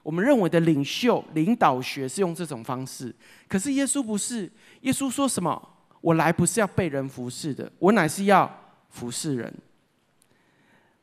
[0.02, 3.14] 我们认为的领袖领导学是用这种方式，
[3.48, 4.50] 可是耶稣不是。
[4.80, 5.68] 耶稣说什么？
[6.00, 8.50] 我来不是要被人服侍的，我乃是要
[8.88, 9.54] 服侍人。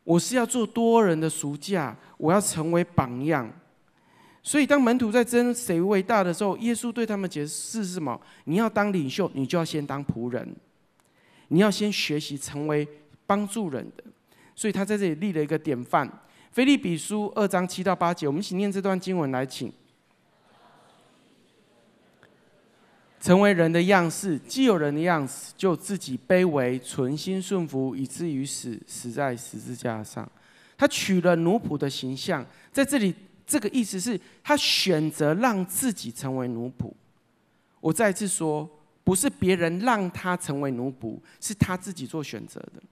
[0.04, 3.50] 我是要做多人的赎价，我要成为榜样。
[4.48, 8.18] 所以当门徒在争谁为大的时候，耶稣对他们解释是什么？
[8.46, 10.56] 你要当领袖，你就要先当仆人。
[11.50, 12.88] 你要先学习成为
[13.26, 14.04] 帮助人的，
[14.56, 16.10] 所以他在这里立了一个典范。
[16.54, 19.70] 腓利比书二章七到八节，我们一起念这段经文来，请。
[23.20, 30.26] 成为人的样式，既有人的样子，就自己卑微，存心顺服，以至于死，死在十字架上。
[30.78, 33.14] 他取了奴仆的形象，在这里，
[33.48, 36.92] 这个意思是他选择让自己成为奴仆。
[37.80, 38.70] 我再次说。
[39.08, 42.84] 不是别人让他成为奴仆，是他自己做选择的。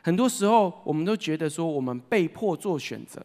[0.00, 3.22] 很多时候，我们都觉得说我们被迫做选择。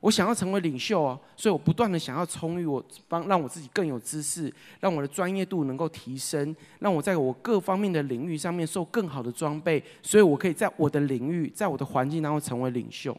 [0.00, 13.18] 我想要成为领袖哦，所以我不断的想要充裕我帮，让我自己更有知识，让我的专业度能够提升，让我在我各方面的领域上面受更好的装备，所以我可以在我的领域，在我的环境当中成为领袖。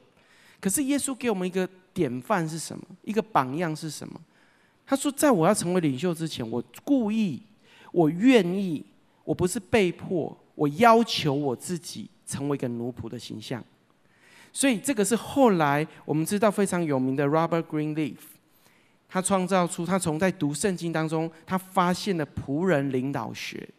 [0.59, 2.83] 可是耶稣给我们一个典范是什么？
[3.03, 4.19] 一个榜样是什么？
[4.85, 7.41] 他说，在我要成为领袖之前，我故意。
[7.91, 8.83] 我愿意，
[9.23, 13.63] 我不是被迫，我要求我自己成为一个奴仆的形象。
[14.51, 18.17] 所以这个是后来我们知道非常有名的 Robert Greenleaf，
[19.07, 23.69] 他创造出他从在读圣经当中，他发现了仆人领导学。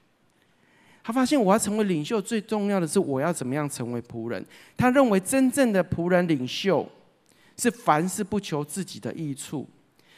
[1.03, 4.47] 他发现我要成为领袖，最重要的是我要怎么样成为仆人。
[4.77, 6.89] 他认为真正的仆人领袖
[7.57, 9.69] 是凡事不求自己的益处。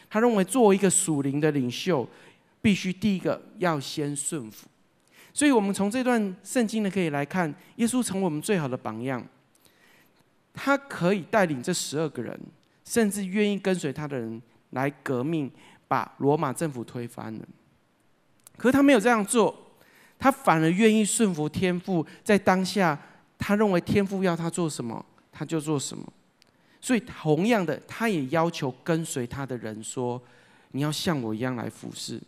[0.09, 2.09] 他认为作为一个属灵的领袖。
[2.63, 4.67] 必须第一个要先顺服，
[5.33, 9.25] 所以我们从这段圣经呢，可以来看耶稣成为我们最好的榜样。
[10.53, 12.37] 他可以带领这十二个人，
[12.85, 15.49] 甚至愿意跟随他的人来革命，
[15.87, 17.47] 把罗马政府推翻了。
[18.57, 19.57] 可是他没有这样做，
[20.19, 23.01] 他反而愿意顺服天父，在当下
[23.39, 26.05] 他认为天父要他做什么，他就做什么。
[26.87, 30.23] 所以同样的，他也要求跟随他的人说
[30.71, 32.23] ：“你要像我一样来服侍。”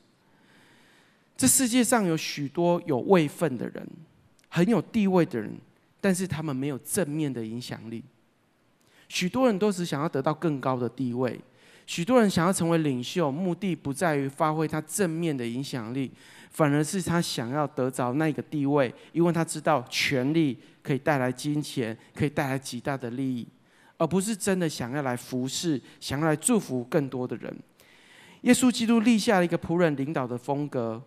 [1.39, 3.89] 这世界上有许多有位分的人，
[4.49, 5.49] 很有地位的人，
[6.01, 8.03] 但是他们没有正面的影响力。
[9.09, 11.41] 许多人都是想要得到更高的地位，
[11.87, 16.11] 许多人想要成为领袖，目的不在于发挥他正面的影响力，
[16.51, 23.47] 反而是他想要得着那个地位，因为他知道权力可以带来金钱，可以带来极大的利益，
[23.99, 27.55] 而不是真的想要来服侍，想要来祝福更多的人。
[28.43, 31.03] 耶稣基督立下了一个仆人领导的风格。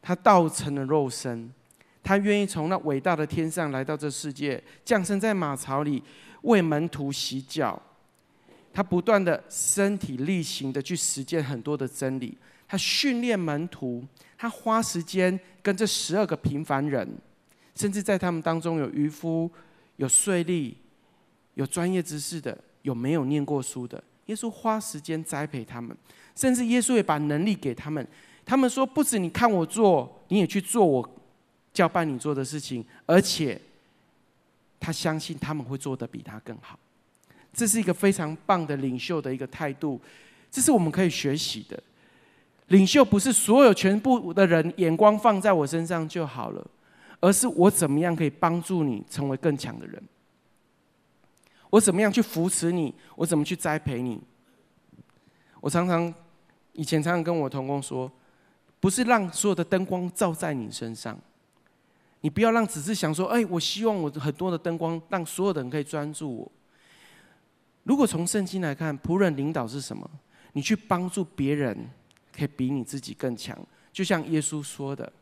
[0.00, 1.52] 他道成了肉身，
[2.04, 6.00] 他愿意从那伟大的天上来到这世界，降生在马槽里，
[6.42, 7.82] 为门徒洗脚，
[8.72, 12.38] 他不断的身体力行的去实践很多的真理，
[12.68, 14.06] 他训练门徒，
[14.38, 17.06] 他花时间跟这十二个平凡人，
[17.74, 19.50] 甚至在他们当中有渔夫、
[19.96, 20.72] 有税吏、
[21.58, 25.94] 有专业知识的、有没有念过书的，耶稣花时间栽培他们，
[26.36, 28.06] 甚至耶稣也把能力给他们。
[28.46, 31.20] 他们说：“不止你看我做，你也去做我
[31.72, 33.60] 交办你做的事情，而且
[34.78, 36.78] 他相信他们会做得比他更好。”
[37.52, 40.00] 这是一个非常棒的领袖的一个态度，
[40.52, 41.82] 这是我们可以学习的。
[42.68, 46.64] 领袖不是所有全部的人眼光放在我身上就好了，
[47.18, 50.00] 而是我怎么样可以帮助你成为更强的人？
[51.70, 52.94] 我怎么样去扶持你？
[53.16, 54.20] 我怎么去栽培你？
[55.60, 56.12] 我常常
[56.72, 58.10] 以前常常跟我同工说，
[58.80, 61.18] 不是让所有的灯光照在你身上，
[62.20, 66.52] 你不要让只是想说，哎，我希望我很多的灯光让所有的人可以专注我。
[67.82, 70.08] 如果从圣经来看，仆人领导是什么？
[70.52, 71.76] 你去帮助别人，
[72.36, 73.58] 可以比你自己更强。
[73.92, 75.12] 就像耶稣说的：“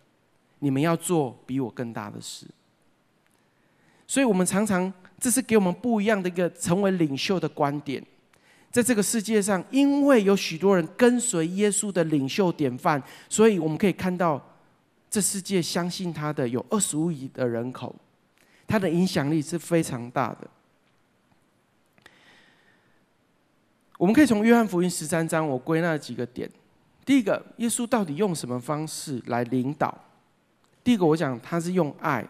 [0.61, 2.47] 你们要做比我更大的事。”
[4.07, 8.03] 所以，我们常常这是给我们不一样的一个成为领袖的观点。
[8.71, 14.39] 在这个世界上，因为有许多人跟随耶稣的领袖典范，所以我们可以看到，
[15.09, 17.95] 这世界相信他的有二十五亿的人口，
[18.67, 20.47] 他的影响力是非常大的。
[23.97, 26.51] 我们可以从约翰福音十三章，我归纳几个点。
[27.07, 29.97] 第一个，耶稣到底用什么方式来领导？
[30.85, 32.23] 第一个，我讲他是用爱。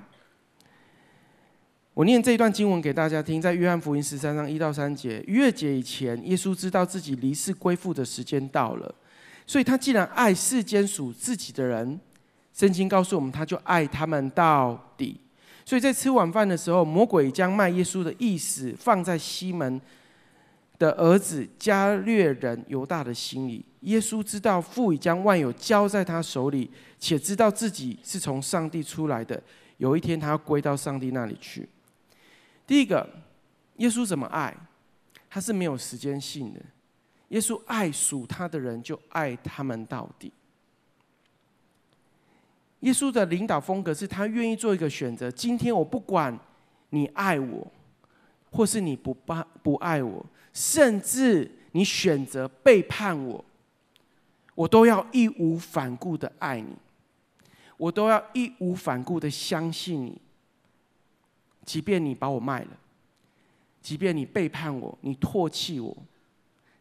[1.97, 5.25] 我念这一段经文给大家听，在约翰福音十三章一到三节。
[5.27, 8.95] 逾越节以前，耶稣知道自己离世归父的时间到了，
[9.47, 11.99] 所以他既然爱世间属自己的人，
[12.53, 15.19] 圣经告诉我们，他就爱他们到底。
[15.65, 19.81] 所以在吃晚饭的时候，魔鬼将卖耶稣的意思放在西门
[20.79, 29.43] 的儿子加略人犹大的心里，耶稣知道父已将万有交在他手里，且知道自己是从上帝出来的，
[29.79, 31.67] 有一天他要归到上帝那里去。
[32.67, 33.09] 第一个，
[33.77, 34.55] 耶稣怎么爱？
[35.31, 36.61] 他是没有时间性的。
[37.29, 40.33] 耶稣爱属他的人，就爱他们到底。
[42.81, 45.31] 耶稣的领导风格是他愿意做一个选择。
[45.31, 46.39] 今天我不管
[46.91, 47.67] 你爱我，
[48.51, 50.25] 或是你不不不爱我。
[50.53, 53.45] 甚至你选择背叛我，
[54.55, 56.75] 我都要义无反顾的爱你，
[57.77, 60.21] 我都要义无反顾的相信你。
[61.67, 62.71] 即便你把我卖了，
[63.83, 65.95] 即便你背叛我，你唾弃我，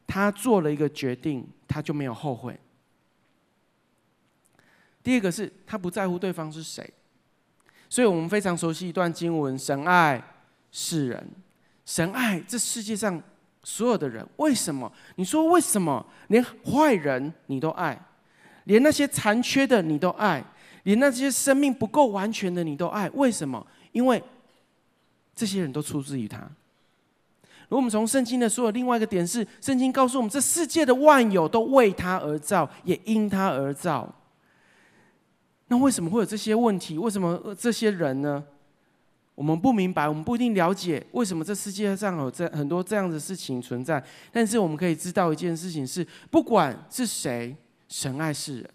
[0.07, 2.57] 他做了一个决定，他就没有后悔。
[5.03, 6.89] 第二个是他不在乎对方是谁，
[7.89, 10.23] 所以我们非常熟悉一段经文：神爱
[10.71, 11.29] 世人，
[11.85, 13.21] 神爱这世界上。
[13.67, 14.93] 所有的人，为什么？
[15.15, 16.05] 你说为什么？
[16.27, 17.99] 连坏人你都爱，
[18.65, 20.45] 连那些残缺的你都爱，
[20.83, 23.09] 连那些生命不够完全的你都爱。
[23.15, 23.65] 为什么？
[23.91, 24.21] 因为
[25.35, 26.39] 这些人都出自于他。
[27.67, 34.13] 如果我们从圣经的所有另外一个点是，圣经告诉我们，这世界的万有都为他而造，也因他而造。
[35.67, 36.97] 那为什么会有这些问题？
[36.97, 38.43] 为什么这些人呢？
[39.33, 44.01] 我们不明白，我们不一定了解为什么这世界上有这很多这样的事情存在。
[44.31, 47.53] 但是我们可以知道一件事情是：不管是谁，
[47.89, 48.69] 神爱世人，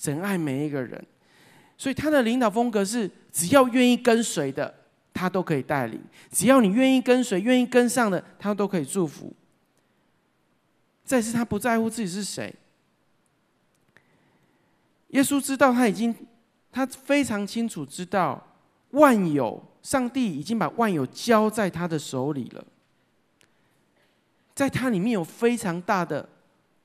[0.00, 1.04] 神爱每一个人。
[1.76, 4.72] 所以他的领导风格是：只要愿意跟随的，
[5.12, 9.32] 他都可以带领；只要你愿意跟随、愿意跟上的，他都可以祝福。
[11.04, 12.54] 再是，他不在乎自己是谁。
[15.08, 16.14] 耶稣知道，他已经，
[16.70, 18.46] 他非常清楚知道。
[18.90, 22.64] 万有，上帝已经把万有交在他的手里了，
[24.54, 26.28] 在他里面有非常大的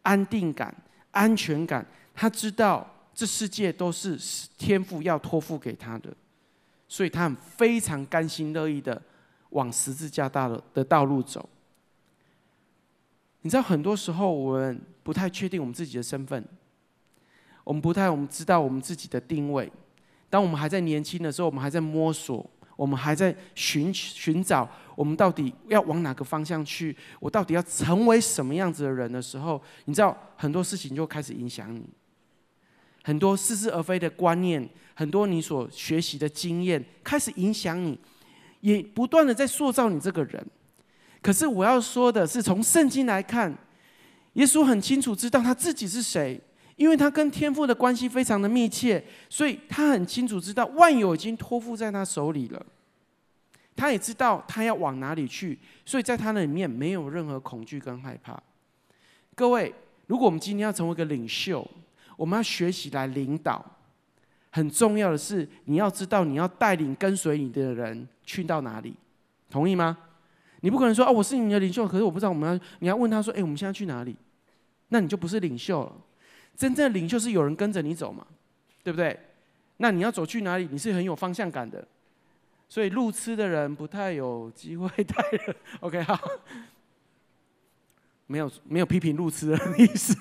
[0.04, 0.76] 安定感、
[1.12, 1.86] 安全感。
[2.14, 4.20] 他知道这世界都是
[4.58, 6.16] 天父要托付给他的，
[6.96, 9.02] 所以他很非常甘心乐意的
[9.50, 11.50] 往十字架大的的道路走。
[13.42, 16.42] 你知道，很多时候我们不太确定我们自己的身份，
[17.66, 19.70] 我们不太我们知道我们自己的定位。
[20.30, 24.66] 当我们还在年轻的时候，我们还在摸索，我们还在寻寻找，
[24.96, 26.96] 我们到底要往哪个方向去？
[27.20, 31.86] 我到底要成为什么样子的人的时候，你知道很多事情就开始影响你，
[33.04, 37.96] 很多似是而非的观念，很多你所学习的经验开始影响你，
[38.62, 40.44] 也不断的在塑造你这个人。
[41.22, 43.56] 可是我要说的是，从圣经来看，
[44.34, 46.42] 耶稣很清楚知道他自己是谁。
[46.78, 52.66] 因为他跟天父的关系非常的密切，所以他很清楚知道万有已经托付在他手里了。
[53.78, 58.38] 他也知道他要往哪里去，所以在他那里面没有任何恐惧跟害怕。
[59.36, 59.74] 各位，
[60.08, 61.66] 如果我们今天要成为一个领袖，
[62.18, 63.66] 我们要学习来领导。
[64.56, 68.96] 很重要的是，你要知道你要带领跟随你的人去到哪里，
[69.50, 69.98] 同意吗？
[70.62, 74.16] 你不可能说啊，我是你的领袖，可是我不知道我们要，你要问他说，哎，我们现在去哪里？
[74.88, 75.92] 那你就不是领袖了。
[76.56, 78.26] 真正的领袖是有人跟着你走嘛，
[78.82, 79.20] 对不对？
[79.76, 80.70] 那你要走去哪里？
[80.72, 81.86] 你是很有方向感的。
[82.70, 85.56] 所以路痴的人不太有机会带人。
[85.82, 86.18] OK，好，
[88.28, 90.16] 没有没有批评路痴的意思。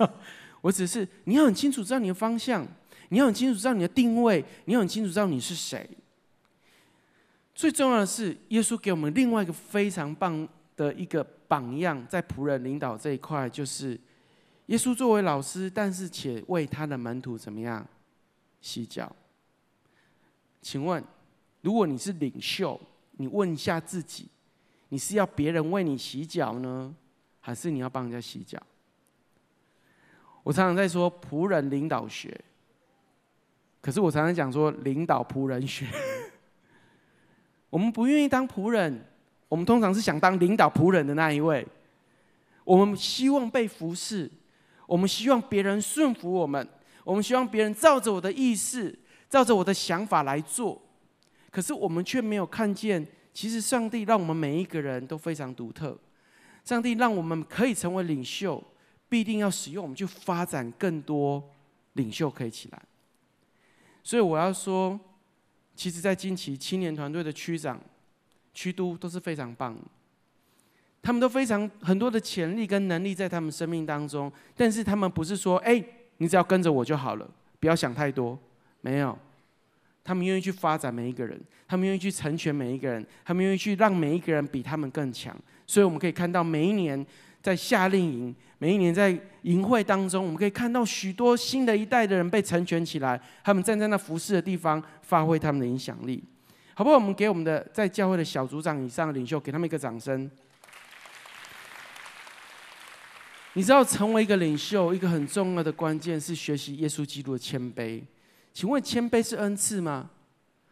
[0.61, 2.67] 我只是你要很清楚知道你的方向。
[3.15, 5.89] 你要很清楚知道你的定位，你要很清楚知道你是谁。
[7.55, 13.97] 最重要的是，耶稣给我们另外一个非常棒的一个榜样，在仆人领导这一块，就是
[14.67, 17.87] 耶稣作为老师，但是且为他的门徒怎么样
[18.61, 19.15] 洗脚？
[20.61, 21.01] 请问，
[21.61, 22.81] 如果你是领袖，
[23.13, 24.27] 你问一下自己，
[24.89, 26.93] 你是要别人为你洗脚呢，
[27.39, 28.61] 还是你要帮人家洗脚？
[30.43, 32.37] 我常常在说仆人领导学。
[33.85, 35.87] 可是我常常讲说，领导仆人学。
[37.69, 39.05] 我们不愿意当仆人，
[39.47, 41.67] 我们通常是想当领导仆人的那一位。
[42.65, 44.31] 我们希望被服侍，
[44.87, 46.67] 我们希望别人顺服我们，
[47.05, 50.81] 我们希望别人照着我的意思，照着我的想法来做。
[51.51, 55.95] 可是我们却没有看见，其实上帝让我们每一个人都非常独特。
[56.65, 58.65] 上帝让我们可以成为领袖，
[59.11, 61.45] 必定要使用我们去发展更多
[61.93, 62.81] 领袖可以起来。
[64.05, 65.01] 所以我要说，
[65.75, 67.81] 其实，在近期青年团队的区长、
[68.53, 69.77] 区督都是非常棒，
[71.03, 75.83] 他们都非常很多的潜力跟能力在他们生命当中，但是他们不是说，哎，
[76.19, 77.29] 你只要跟着我就好了，
[77.59, 78.39] 不要想太多，
[78.83, 79.19] 没有，
[80.05, 85.35] 他们愿意去发展每一个人，他们愿意去成全每一个人，他们愿意去让每一个人比他们更强，
[85.67, 87.05] 所以我们可以看到每一年。
[87.45, 96.25] 在夏令营，每一年在营会当中，我们可以看到许多新的一代的人被成全起来，他们站在那服侍的地方，发挥他们的影响力，
[96.73, 96.97] 好不好？
[96.97, 100.31] 我们给我们的在教会的小组长以上的领袖，给他们一个掌声。
[103.53, 108.03] 你知道，成为一个领袖，一个很重要的关键是学习耶稣基督的谦卑。
[108.55, 110.09] 请问，谦卑是恩赐吗？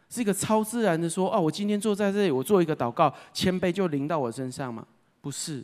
[0.09, 4.83] 是一个超自然的说，哦，我今天坐在这里，我做一个祷告，谦卑就临到我身上吗？
[5.21, 5.63] 不是。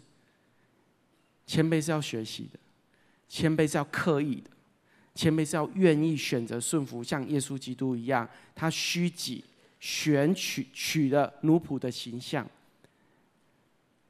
[1.49, 2.59] 谦卑是要学习的，
[3.27, 4.51] 谦卑是要刻意的，
[5.15, 9.43] 谦卑是要愿意选择顺服，像耶稣基督一样，他虚己，
[9.79, 12.47] 选取取了奴仆的形象。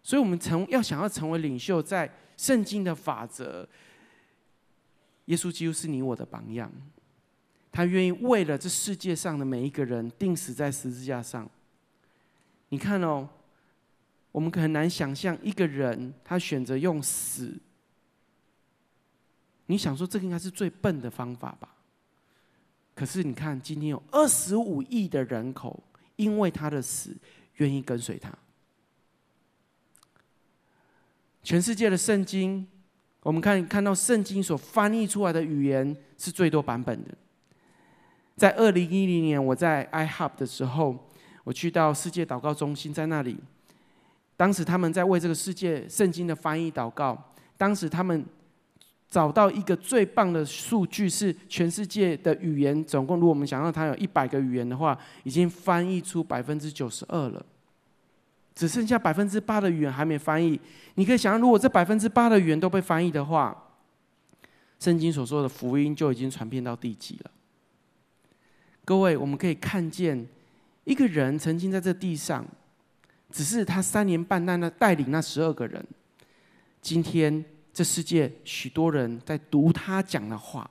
[0.03, 3.65] 所以，我们成要想要成为领袖，在圣经的法则，
[5.27, 6.69] 耶稣基督是你我的榜样，
[7.71, 11.49] 他愿意为了这世界上的每一个人，钉死在十字架上。
[12.67, 13.29] 你看哦。
[14.31, 17.59] 我们很难想象一个人他选择用死，
[19.65, 21.75] 你想说这个应该是最笨的方法吧？
[22.93, 25.81] 可是你看，今天有二十五亿的人口，
[26.15, 27.15] 因为他的死，
[27.55, 28.31] 愿意跟随他。
[31.41, 32.67] 全世界的圣经，
[33.21, 37.17] 我们看看到圣经所翻译出来的语言是最多版本的。
[38.35, 41.09] 在二零一零年，我在 iHub 的时候，
[41.43, 43.39] 我去到世界祷告中心，在那里。
[44.39, 47.21] 当时他们在为这个世界圣经的翻译祷告。
[47.57, 48.25] 当时他们
[49.09, 57.45] 找到一个最棒的数据，是全世界的语言总共，如果我们想让它有一百个语言的话，已经翻译出百分之九十二了，
[58.55, 60.57] 只剩下百分之八的语言还没翻译。
[60.95, 63.61] 你可以想象，如果这百分之八的语言都被翻译的话，
[64.79, 67.31] 圣经所说的福音就已经传遍到地极了。
[68.85, 70.25] 各位，我们可以看见
[70.85, 72.45] 一个人曾经在这地上。
[73.31, 75.85] 只是他三年半那那带领那十二个人，
[76.81, 80.69] 今天这世界许多人在读他讲的话，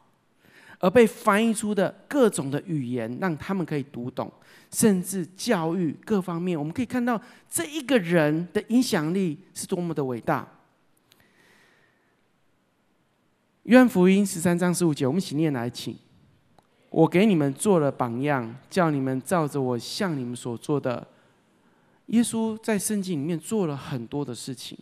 [0.80, 4.30] 而被翻译出的各种的语言，让他们可以读懂，
[4.72, 10.46] 甚至教育各方面，我们可以看到这一个人的影响力是多么的伟大。
[13.62, 15.96] 约翰福音十三章十五节，我们一起念来，请。
[16.90, 21.06] 我给你们做了榜样，叫你们照着我向你们所做的。
[22.08, 24.78] 耶稣在圣经里面做了很多的事情，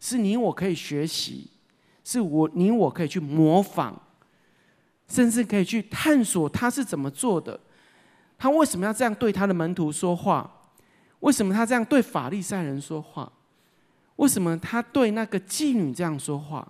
[0.00, 1.48] 是你我可以学习，
[2.02, 3.94] 是我你我可以去模仿，
[5.06, 7.60] 甚至可以去探索他是怎么做的。
[8.38, 10.50] 他为什么要这样对他的门徒说话？
[11.20, 13.30] 为什么他这样对法利赛人说话？
[14.16, 16.66] 为什么他对那个妓女这样说话？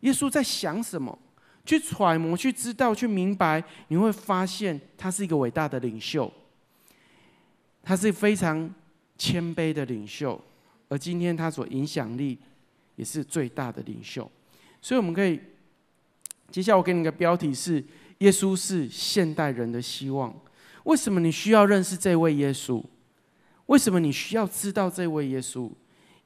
[0.00, 1.18] 耶稣在想什么？
[1.66, 6.32] 去揣摩，去知道，去明白，你会发现他是一个伟大的领袖，
[7.82, 8.72] 他是非常。
[9.20, 10.42] 谦卑的领袖，
[10.88, 12.38] 而今天他所影响力
[12.96, 14.28] 也是最大的领袖。
[14.80, 15.38] 所以我们可以，
[16.50, 17.84] 接下来我给你一个标题是：
[18.20, 20.34] 耶稣是现代人的希望。
[20.84, 22.82] 为什么你需要认识这位耶稣？
[23.66, 25.70] 为什么你需要知道这位耶稣？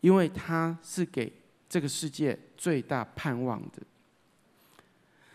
[0.00, 1.32] 因为他是给
[1.68, 3.82] 这个世界最大盼望的。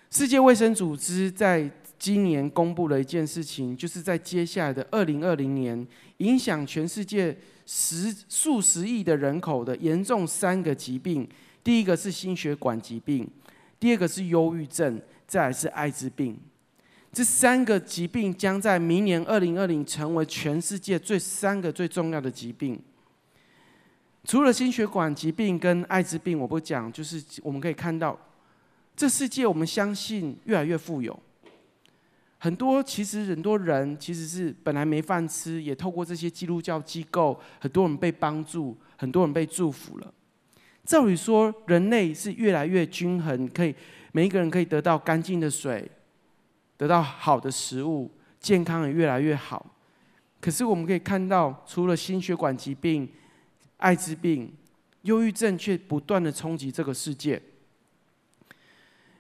[0.10, 1.70] 世界卫生组织在
[2.00, 5.86] 今年公布了一件事情，就是在接下来的二零二零年，
[6.18, 11.28] 影响全世界十数十亿的人口的严重三个疾病。
[11.62, 13.30] 第一个是心血管疾病，
[13.78, 16.39] 第二个是忧郁症，再来是艾滋病。
[17.12, 22.82] 这三个疾病将在明年二零二零成为全世界最三个最重要的疾病。
[24.24, 28.18] 除了心血管疾病跟艾滋病，我不讲，就是我们可以看到，
[28.95, 31.20] 这世界我们相信越来越富有。
[32.41, 40.13] 很多其实很多人其实是本来没饭吃，也透过这些基督教机构，很多人被帮助，很多人被祝福了。
[40.85, 43.75] 照理说，人类是越来越均衡，可以
[44.13, 45.85] 每一个人可以得到干净的水，
[46.77, 48.09] 得到好的食物，
[48.39, 49.75] 健康也越来越好。
[50.39, 53.07] 可是我们可以看到，除了心血管疾病，
[53.75, 54.51] 艾滋病、
[55.01, 57.41] 忧郁症却不断的冲击这个世界。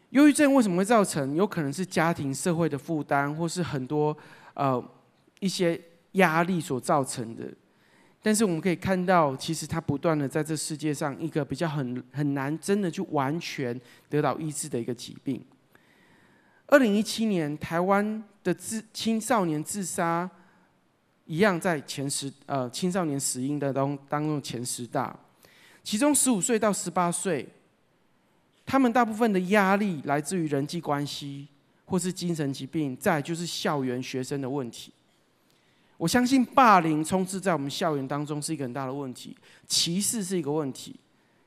[0.09, 1.35] 忧郁症为什么会造成？
[1.35, 4.15] 有可能是家庭、社会的负担，或是很多
[4.53, 4.83] 呃
[5.39, 5.79] 一些
[6.13, 7.45] 压力所造成的。
[8.21, 13.79] 但是我们可以看到，其实它不断的在这世界上一个比较很很难真的去完全
[14.09, 15.45] 得到医治的一个疾病。
[16.67, 20.29] 二零一七年，台湾的自青少年自杀。
[21.25, 25.15] 一样在前十，呃，青少年死因的当当中前十大，
[25.83, 27.47] 其中十五岁到十八岁，
[28.69, 31.47] 他们大部分的压力来自于人际关系，
[31.85, 34.93] 或是精神疾病，再就是校园学生的问题。
[35.97, 39.35] 我相信霸凌充斥在我们校园当中是一个很大的问题，
[39.67, 40.95] 歧视是一个问题，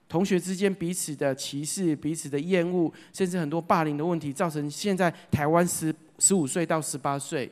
[0.08, 7.48] 同学之间彼此的歧视、彼此的厌恶，甚至很多霸凌的问题，造成现在台湾十十五岁到十八岁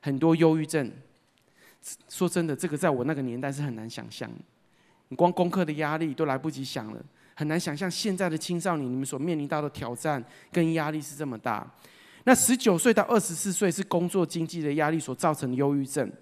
[0.00, 0.90] 很多忧郁症。
[2.08, 4.28] 说真的，这个在我那个年代是很难想象。
[5.10, 7.00] 你光功课的压力都来不及想了，
[7.38, 10.20] 很难想象现在的青少年你们所面临到的挑战
[10.50, 11.64] 跟压力是这么大。
[12.24, 16.12] 那十九岁到二十四岁是工作经济的压力所造成的忧郁症。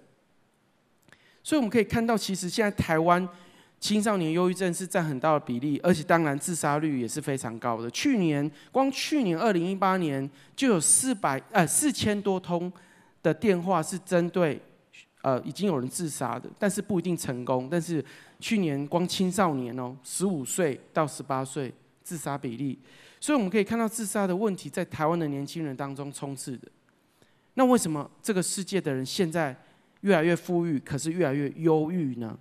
[1.41, 3.27] 所以我们可以看到，其实现在台湾
[3.79, 7.89] 青少年忧郁症是占很大的比例，而且当然自杀率也是非常高的。
[7.89, 12.71] 去年光去年二零一八年就有四百呃四千多通
[13.23, 14.61] 的电话是针对。
[15.23, 17.67] 呃，已经有人自杀的，但是不一定成功。
[17.69, 18.05] 但是
[18.39, 21.73] 去年光青少年哦，十五岁到十八岁
[22.03, 22.77] 自杀比例，
[23.19, 26.67] 所以我们可以看到自杀的问题在台湾的年轻人当中充斥的。
[27.55, 29.55] 那为什么这个世界的人现在
[30.01, 32.37] 越来越富裕，可是越来越忧郁呢？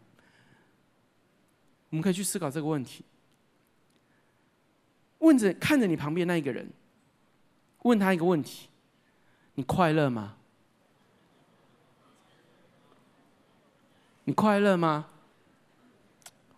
[1.89, 3.03] 我们可以去思考这个问题。
[5.21, 6.71] 问着看着你旁边那一个人，
[7.83, 8.69] 问他一个问题：
[9.55, 10.37] 你快乐吗？
[14.25, 15.07] 你快乐吗？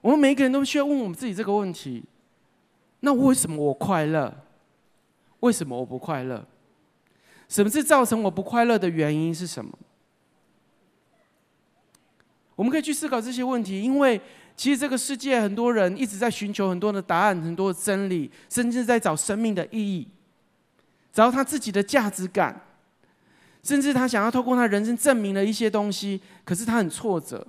[0.09, 2.02] 我们每个人都需要问我们自己这个问题。
[3.00, 4.34] 那为什么我快乐？
[5.40, 6.42] 为什么我不快乐？
[7.46, 9.70] 什么是造成我不快乐的原因是什么？
[12.56, 14.18] 我们可以去思考这些问题，因为
[14.56, 20.09] 其实这个世界很多人一直在寻求很多的答案、很多的真理，甚至在找生命的意义，
[21.12, 22.59] 找他自己的价值感，
[23.62, 27.46] 甚至他想要透过他人生证明了一些东西，可是他很挫折。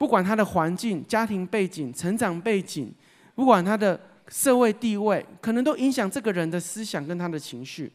[0.00, 2.90] 不管他的环境、家庭背景、成长背景，
[3.34, 7.92] 不管他的社会地位，可能都影响这个人的思想跟他的情绪。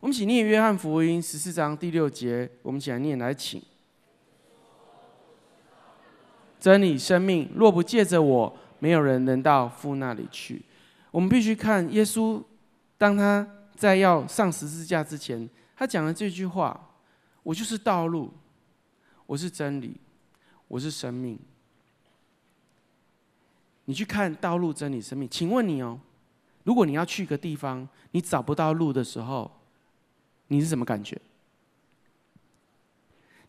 [0.00, 3.62] 我们请念《约翰福音》十四章第六节，我们请来念来，请。
[6.58, 10.64] 真理生命，若不借着我，没有人能到父那里去。
[11.10, 12.42] 我们必须看耶稣，
[12.96, 13.46] 当他
[13.76, 15.46] 在要上十字架之前，
[15.76, 16.88] 他讲了这句话
[17.44, 18.32] ：“我就是道路，
[19.26, 20.00] 我是真理。”
[20.68, 21.38] 我是生命。
[23.86, 25.28] 你去看道路、真理、生命。
[25.28, 26.00] 请问你哦，
[26.62, 29.50] 如果你要去一个地方，你找不到路的时候，
[30.48, 31.20] 你是什么感觉？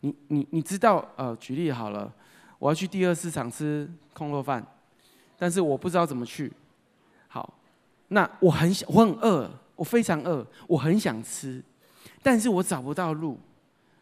[0.00, 1.08] 你你你知道？
[1.16, 2.12] 呃，举例好了，
[2.58, 4.64] 我要去第二市场吃空肉饭，
[5.38, 6.52] 但是我不知道怎么去。
[7.28, 7.54] 好，
[8.08, 11.64] 那我很想，我很饿，我非常饿，我很想吃，
[12.22, 13.40] 但是我找不到路，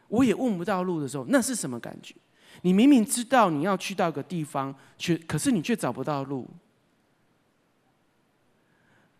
[0.09, 2.15] 我也问不到路的时候，那是什么感觉？
[2.65, 6.49] 你明明知道你要去到一个地方，却可是你却找不到路。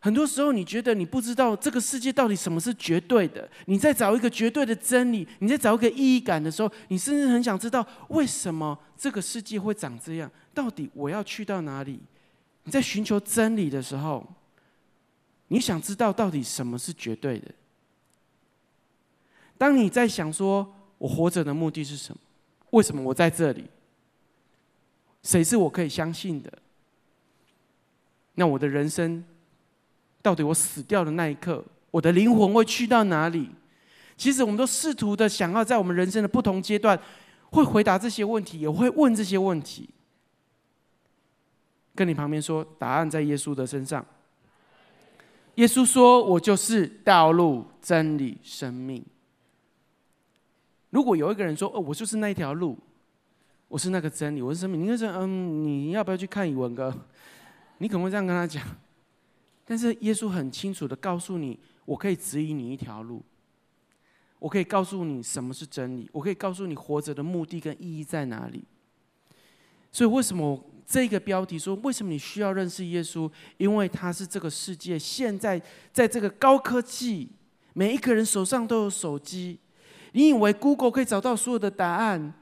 [0.01, 12.01] 很多时候，你觉得你不知道这个世界到底什么是绝对的，你在找一个绝对的真理，你在找一个意义感的时候，你甚至很想知道为什么这个世界会长这样，到底我要去到哪里？
[12.63, 14.27] 你在寻求真理的时候，
[15.49, 17.51] 你想知道到底什么是绝对的？
[19.59, 22.21] 当你在想说我活着的目的是什么？
[22.75, 23.65] 为什么我在这里？
[25.23, 26.53] 谁是我可以相信的？
[28.35, 29.25] 那我的人生？
[30.21, 33.51] 到底我死掉的那一刻，我的灵魂会去到哪里？
[34.17, 36.99] 其实我们都试图的想要在我们人生的不同阶段，
[37.51, 39.89] 会回答这些问题，也会问这些问题。
[41.95, 44.05] 跟你旁边说，答案在耶稣的身上。
[45.55, 49.05] 耶稣说：“我就是道路、真理、生命。”
[50.95, 52.79] 如果有一个人说：“哦，我就是那一条路，
[53.67, 56.95] 我是那个真理，我是生命。”你应该说：“嗯，你要不要去看语文哥？”
[57.79, 58.65] 你可能会这样跟他讲。
[59.65, 63.25] 但是耶稣很清楚的告诉你，我可以指引你一条路，
[64.39, 68.63] 我可以告诉你什么是真理，我可以告诉你活着的目的跟意义在哪里。
[69.91, 73.29] 所以为什么这个标题说，为什么你需要认识耶稣？
[73.57, 75.61] 因为他是这个世界现在
[75.93, 77.33] 在这个高科技，
[77.73, 79.59] 每一个人手上都有手机。
[80.17, 82.33] 你以为 Google 可以找到所有的答案？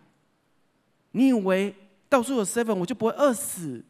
[1.13, 1.75] 你以为
[2.07, 3.83] 到处有 Seven 我就不会饿死？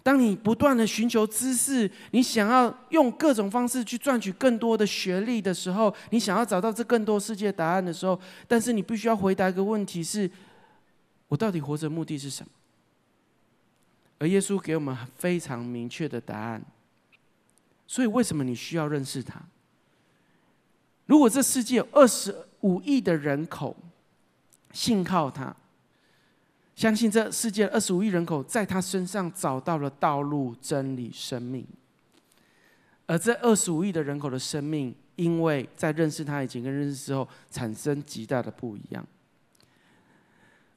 [0.00, 10.30] 当你不断的寻求知识，你想要用各种方式去赚取更多的学历的时候，你想要找到这更多世界答案的时候，但是你必须要回答一个问题是：
[11.26, 12.50] 我到底活着目的是什么？
[14.18, 16.62] 而耶稣给我们非常明确的答案。
[17.88, 19.42] 所以，为什么你需要认识他？
[21.06, 22.34] 如果这世界有二十
[22.64, 23.76] 五亿的人口
[24.72, 25.54] 信靠他。
[26.74, 31.64] 相信这世界二十五亿人口在他身上找到了道路、真理、生命，
[33.06, 39.06] 而这二十五亿的人口的生命，因为在认识他以前跟认识之后，产生极大的不一样。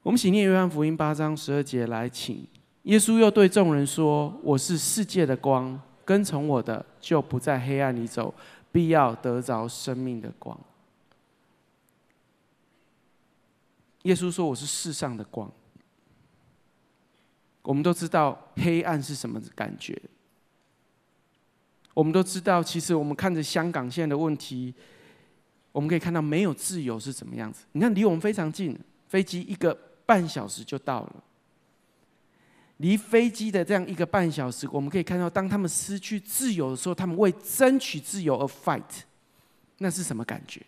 [0.04, 2.46] 我们请念约翰福音八章十二节来，请
[2.84, 8.32] 耶稣又对众人说：“我是世界的光，跟从我的就不在黑暗里走，
[8.72, 10.56] 必要得着生命的光。”
[14.08, 15.52] 耶稣说：“我是世上的光。”
[17.62, 20.02] 我们都知道黑暗是什么感觉。
[21.94, 24.74] 我们都知道，其实我们看着香港现在的问题，
[25.74, 27.66] 我们可以看到没有自由是怎么样子。
[27.74, 28.80] 你看，离我们非常近，
[29.10, 31.24] 飞机一个半小时就到了。
[32.78, 39.02] 离飞机的这样一个半小时，我们可以看到，当他们失去自由的时候，他们为争取自由而 fight，
[39.80, 40.66] 那是什么感觉？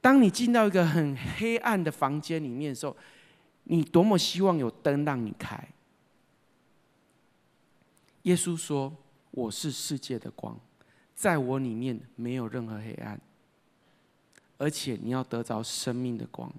[0.00, 2.96] 当你进到一个很黑暗的房间里面的时候。
[3.70, 5.62] 你多么希望有灯让你开？
[8.22, 8.96] 耶稣说
[9.30, 10.58] ：“我是世界的光，
[11.14, 13.20] 在我里面没有任何黑暗，
[14.56, 16.50] 而且你要得着生命的光。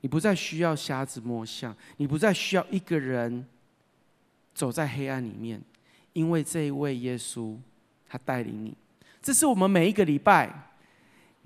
[0.00, 3.46] 你不再需要瞎子摸象，你不再需要一个人
[4.52, 5.62] 走在黑暗里面，
[6.14, 7.56] 因为这一位耶稣
[8.08, 8.76] 他带领你。
[9.22, 10.70] 这是我们每一个礼拜。”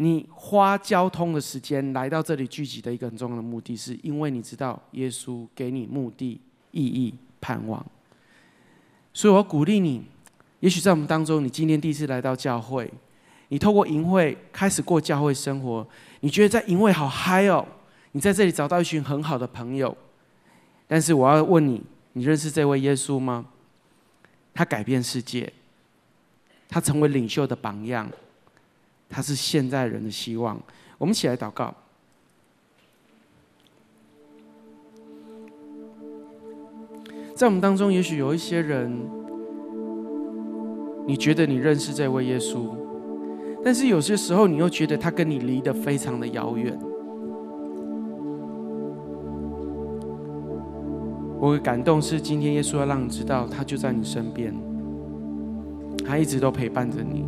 [0.01, 6.41] 你花交通的时间来到这里聚集的一个很重要的目的，是因为你知道耶稣给你目的、
[6.71, 7.85] 意义、盼望。
[9.13, 10.05] 所以我鼓励你，
[10.61, 12.89] 也许在我们当中，你今天第一次来到教会，
[13.49, 15.85] 你透过营会开始过教会生活，
[16.21, 17.67] 你觉得在营会好嗨哦，
[18.13, 19.97] 你在这里找到一群很好的朋友。
[20.87, 21.83] 但是我要问你，
[22.13, 23.47] 你认识这位耶稣吗？
[24.55, 25.53] 他改变世界，
[26.69, 28.09] 他成为领袖的榜样。
[29.09, 30.61] 他是现在人的希望。
[30.99, 31.75] 我们一起来祷告。
[37.35, 38.93] 在我们当中，也许有一些人，
[41.07, 42.75] 你觉得你认识这位耶稣，
[43.65, 46.77] 但是有些时候，你又觉得他跟你离得非常的遥远。
[51.41, 54.53] 我的感动是，今天耶稣要让你知道，他就在你身边，
[56.05, 57.25] 他一直都陪伴着你。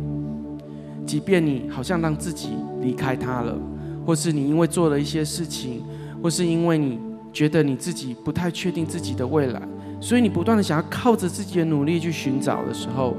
[1.05, 2.49] 即便你好像让自己
[2.81, 3.57] 离开他了，
[4.05, 5.83] 或是你因为做了一些事情，
[6.21, 6.99] 或是因为你
[7.33, 9.61] 觉得你自己不太确定自己的未来，
[9.99, 13.15] 所以你不断的想要靠着自己的努力去寻找的时候，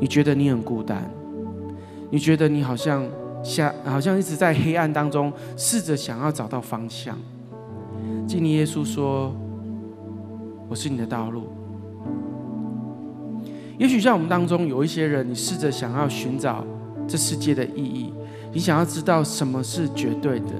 [0.00, 1.10] 你觉得你很孤单，
[2.10, 3.04] 你觉得你好像
[3.42, 7.18] 像好像一直在黑暗当中试着想要找到方向。
[8.26, 9.34] 今天耶稣说
[10.68, 11.48] ：“我是你的道路。”
[13.78, 16.64] 也许在我们当中有一些人，你试着想要寻找
[17.06, 18.12] 这世界的意义，
[18.52, 20.52] 你想要知道什么是绝对的，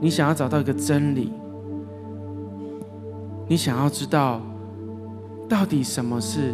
[0.00, 1.32] 你想要找到一个真理，
[3.46, 4.40] 你想要知道
[5.48, 6.52] 到底什么是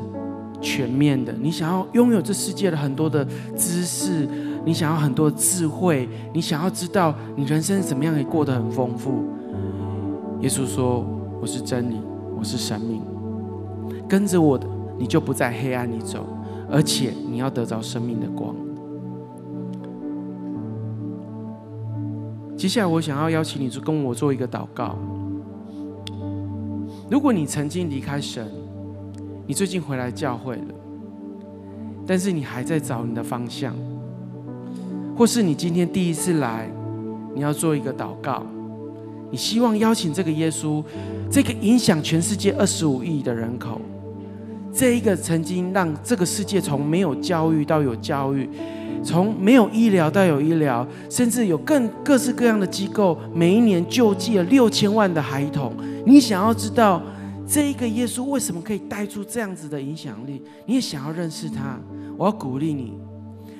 [0.61, 4.29] 全面的，你想要拥有这世界的很多的知识，
[4.65, 9.25] 你想要很多智慧，你想要知道你人生怎么样可以过得很丰富。
[10.41, 11.05] 耶稣说
[11.41, 12.01] ：“我是真理，
[12.39, 13.03] 我是生命，
[14.09, 14.67] 跟着我的，
[15.01, 16.25] 你就不在黑暗里走，
[16.71, 18.55] 而且你要得着生命的光。”
[22.57, 24.99] 接下来，我想要邀请你，做跟我做一个祷告。
[27.11, 28.47] 如果你曾经离开神，
[29.47, 30.75] 你最近回来教会了，
[32.07, 33.75] 但是你还在找你的方向，
[35.17, 36.71] 或是你今天第一次来，
[37.35, 38.45] 你要做一个祷告，
[39.31, 40.85] 你希望邀请这个耶稣，
[41.31, 43.81] 这个影响全世界二十五亿的人口，
[44.73, 48.49] 这一个曾经让这个世界从没有教育到有教育。
[49.03, 55.73] 从没有医疗到有医疗，甚至有更各式各样的机构，每一年救济了六千万的孩童。
[56.05, 57.01] 你想要知道
[57.49, 60.43] 这一个耶稣为什么可以带出这样子的影响力？
[60.67, 61.81] 你也想要认识他？
[62.19, 62.93] 我要鼓励你，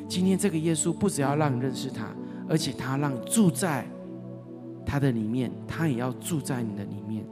[0.07, 2.05] 今天这个耶稣不只要让你认识他，
[2.47, 3.87] 而且他让你住在
[4.85, 7.25] 他的里面，他也要住在你的里面，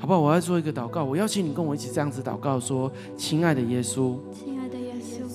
[0.00, 0.18] 好不好？
[0.18, 4.16] 我要做一个祷告，我邀请你跟我一起这样子祷告说：亲爱的耶稣。
[4.32, 5.26] 亲爱的耶稣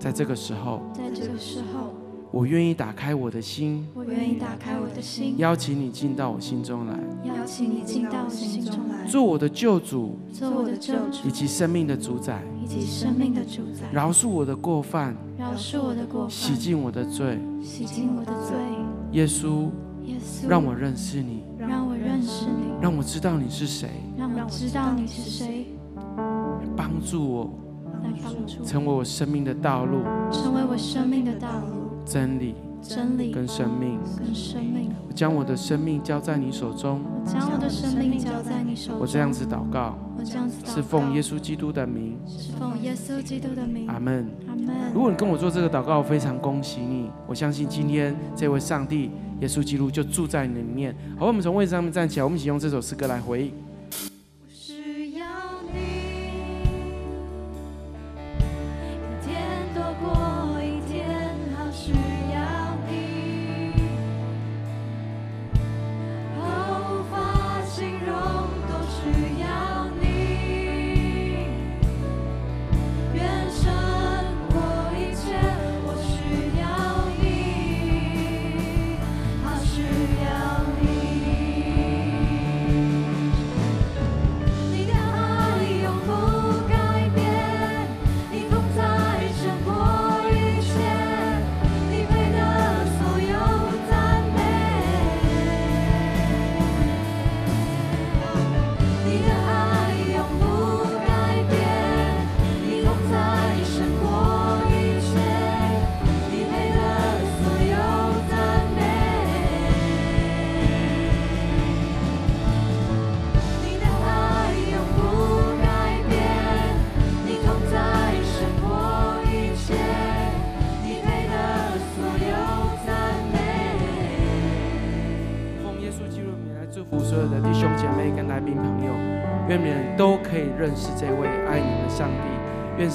[0.00, 1.94] 在这个时候，在这个时候，
[2.32, 18.56] 我愿意打开我的心，我愿意打开我的心，邀请你进到我心中来，邀请你进到我心中来，做我的救主，做我的救主，以及生命的主宰，以及生命的主宰，饶恕我的过犯，饶恕我的过犯，洗净我的罪，洗净我的罪，
[19.12, 19.68] 耶稣，
[20.04, 25.66] 耶稣，让我认识你，让我认识你，让我知道你是谁，让我知道你是谁，
[26.76, 27.50] 帮助我。
[28.02, 30.02] 来帮助，成为我生命的道路，
[30.32, 34.90] 成为我生命的道路，真理，真理跟生命，跟生命。
[35.08, 39.00] 我将我的生命交在你手中，我将我的生命交在你手中。
[39.00, 43.88] 我这样子祷告，我这样子祷告，是奉耶稣基督的名，是奉耶稣基督的名。
[43.88, 44.92] 阿门，阿门。
[44.94, 47.10] 如果你跟我做这个祷告，我非常恭喜你。
[47.26, 49.10] 我相信今天这位上帝
[49.40, 50.94] 耶稣基督就住在你里面。
[51.18, 53.52] 好，我们从位置上面站起来，我们一起用这首诗歌来回应。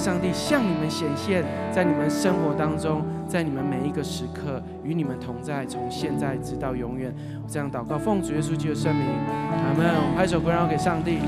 [0.06, 7.12] 上帝向你们显现，在你们生活当中，在你们每一个时刻与你们同在，从现在直到永远。
[7.42, 9.84] 我这样祷告，奉主耶稣基督的圣名，阿门。
[9.84, 11.18] 我们拍手归荣耀给上帝。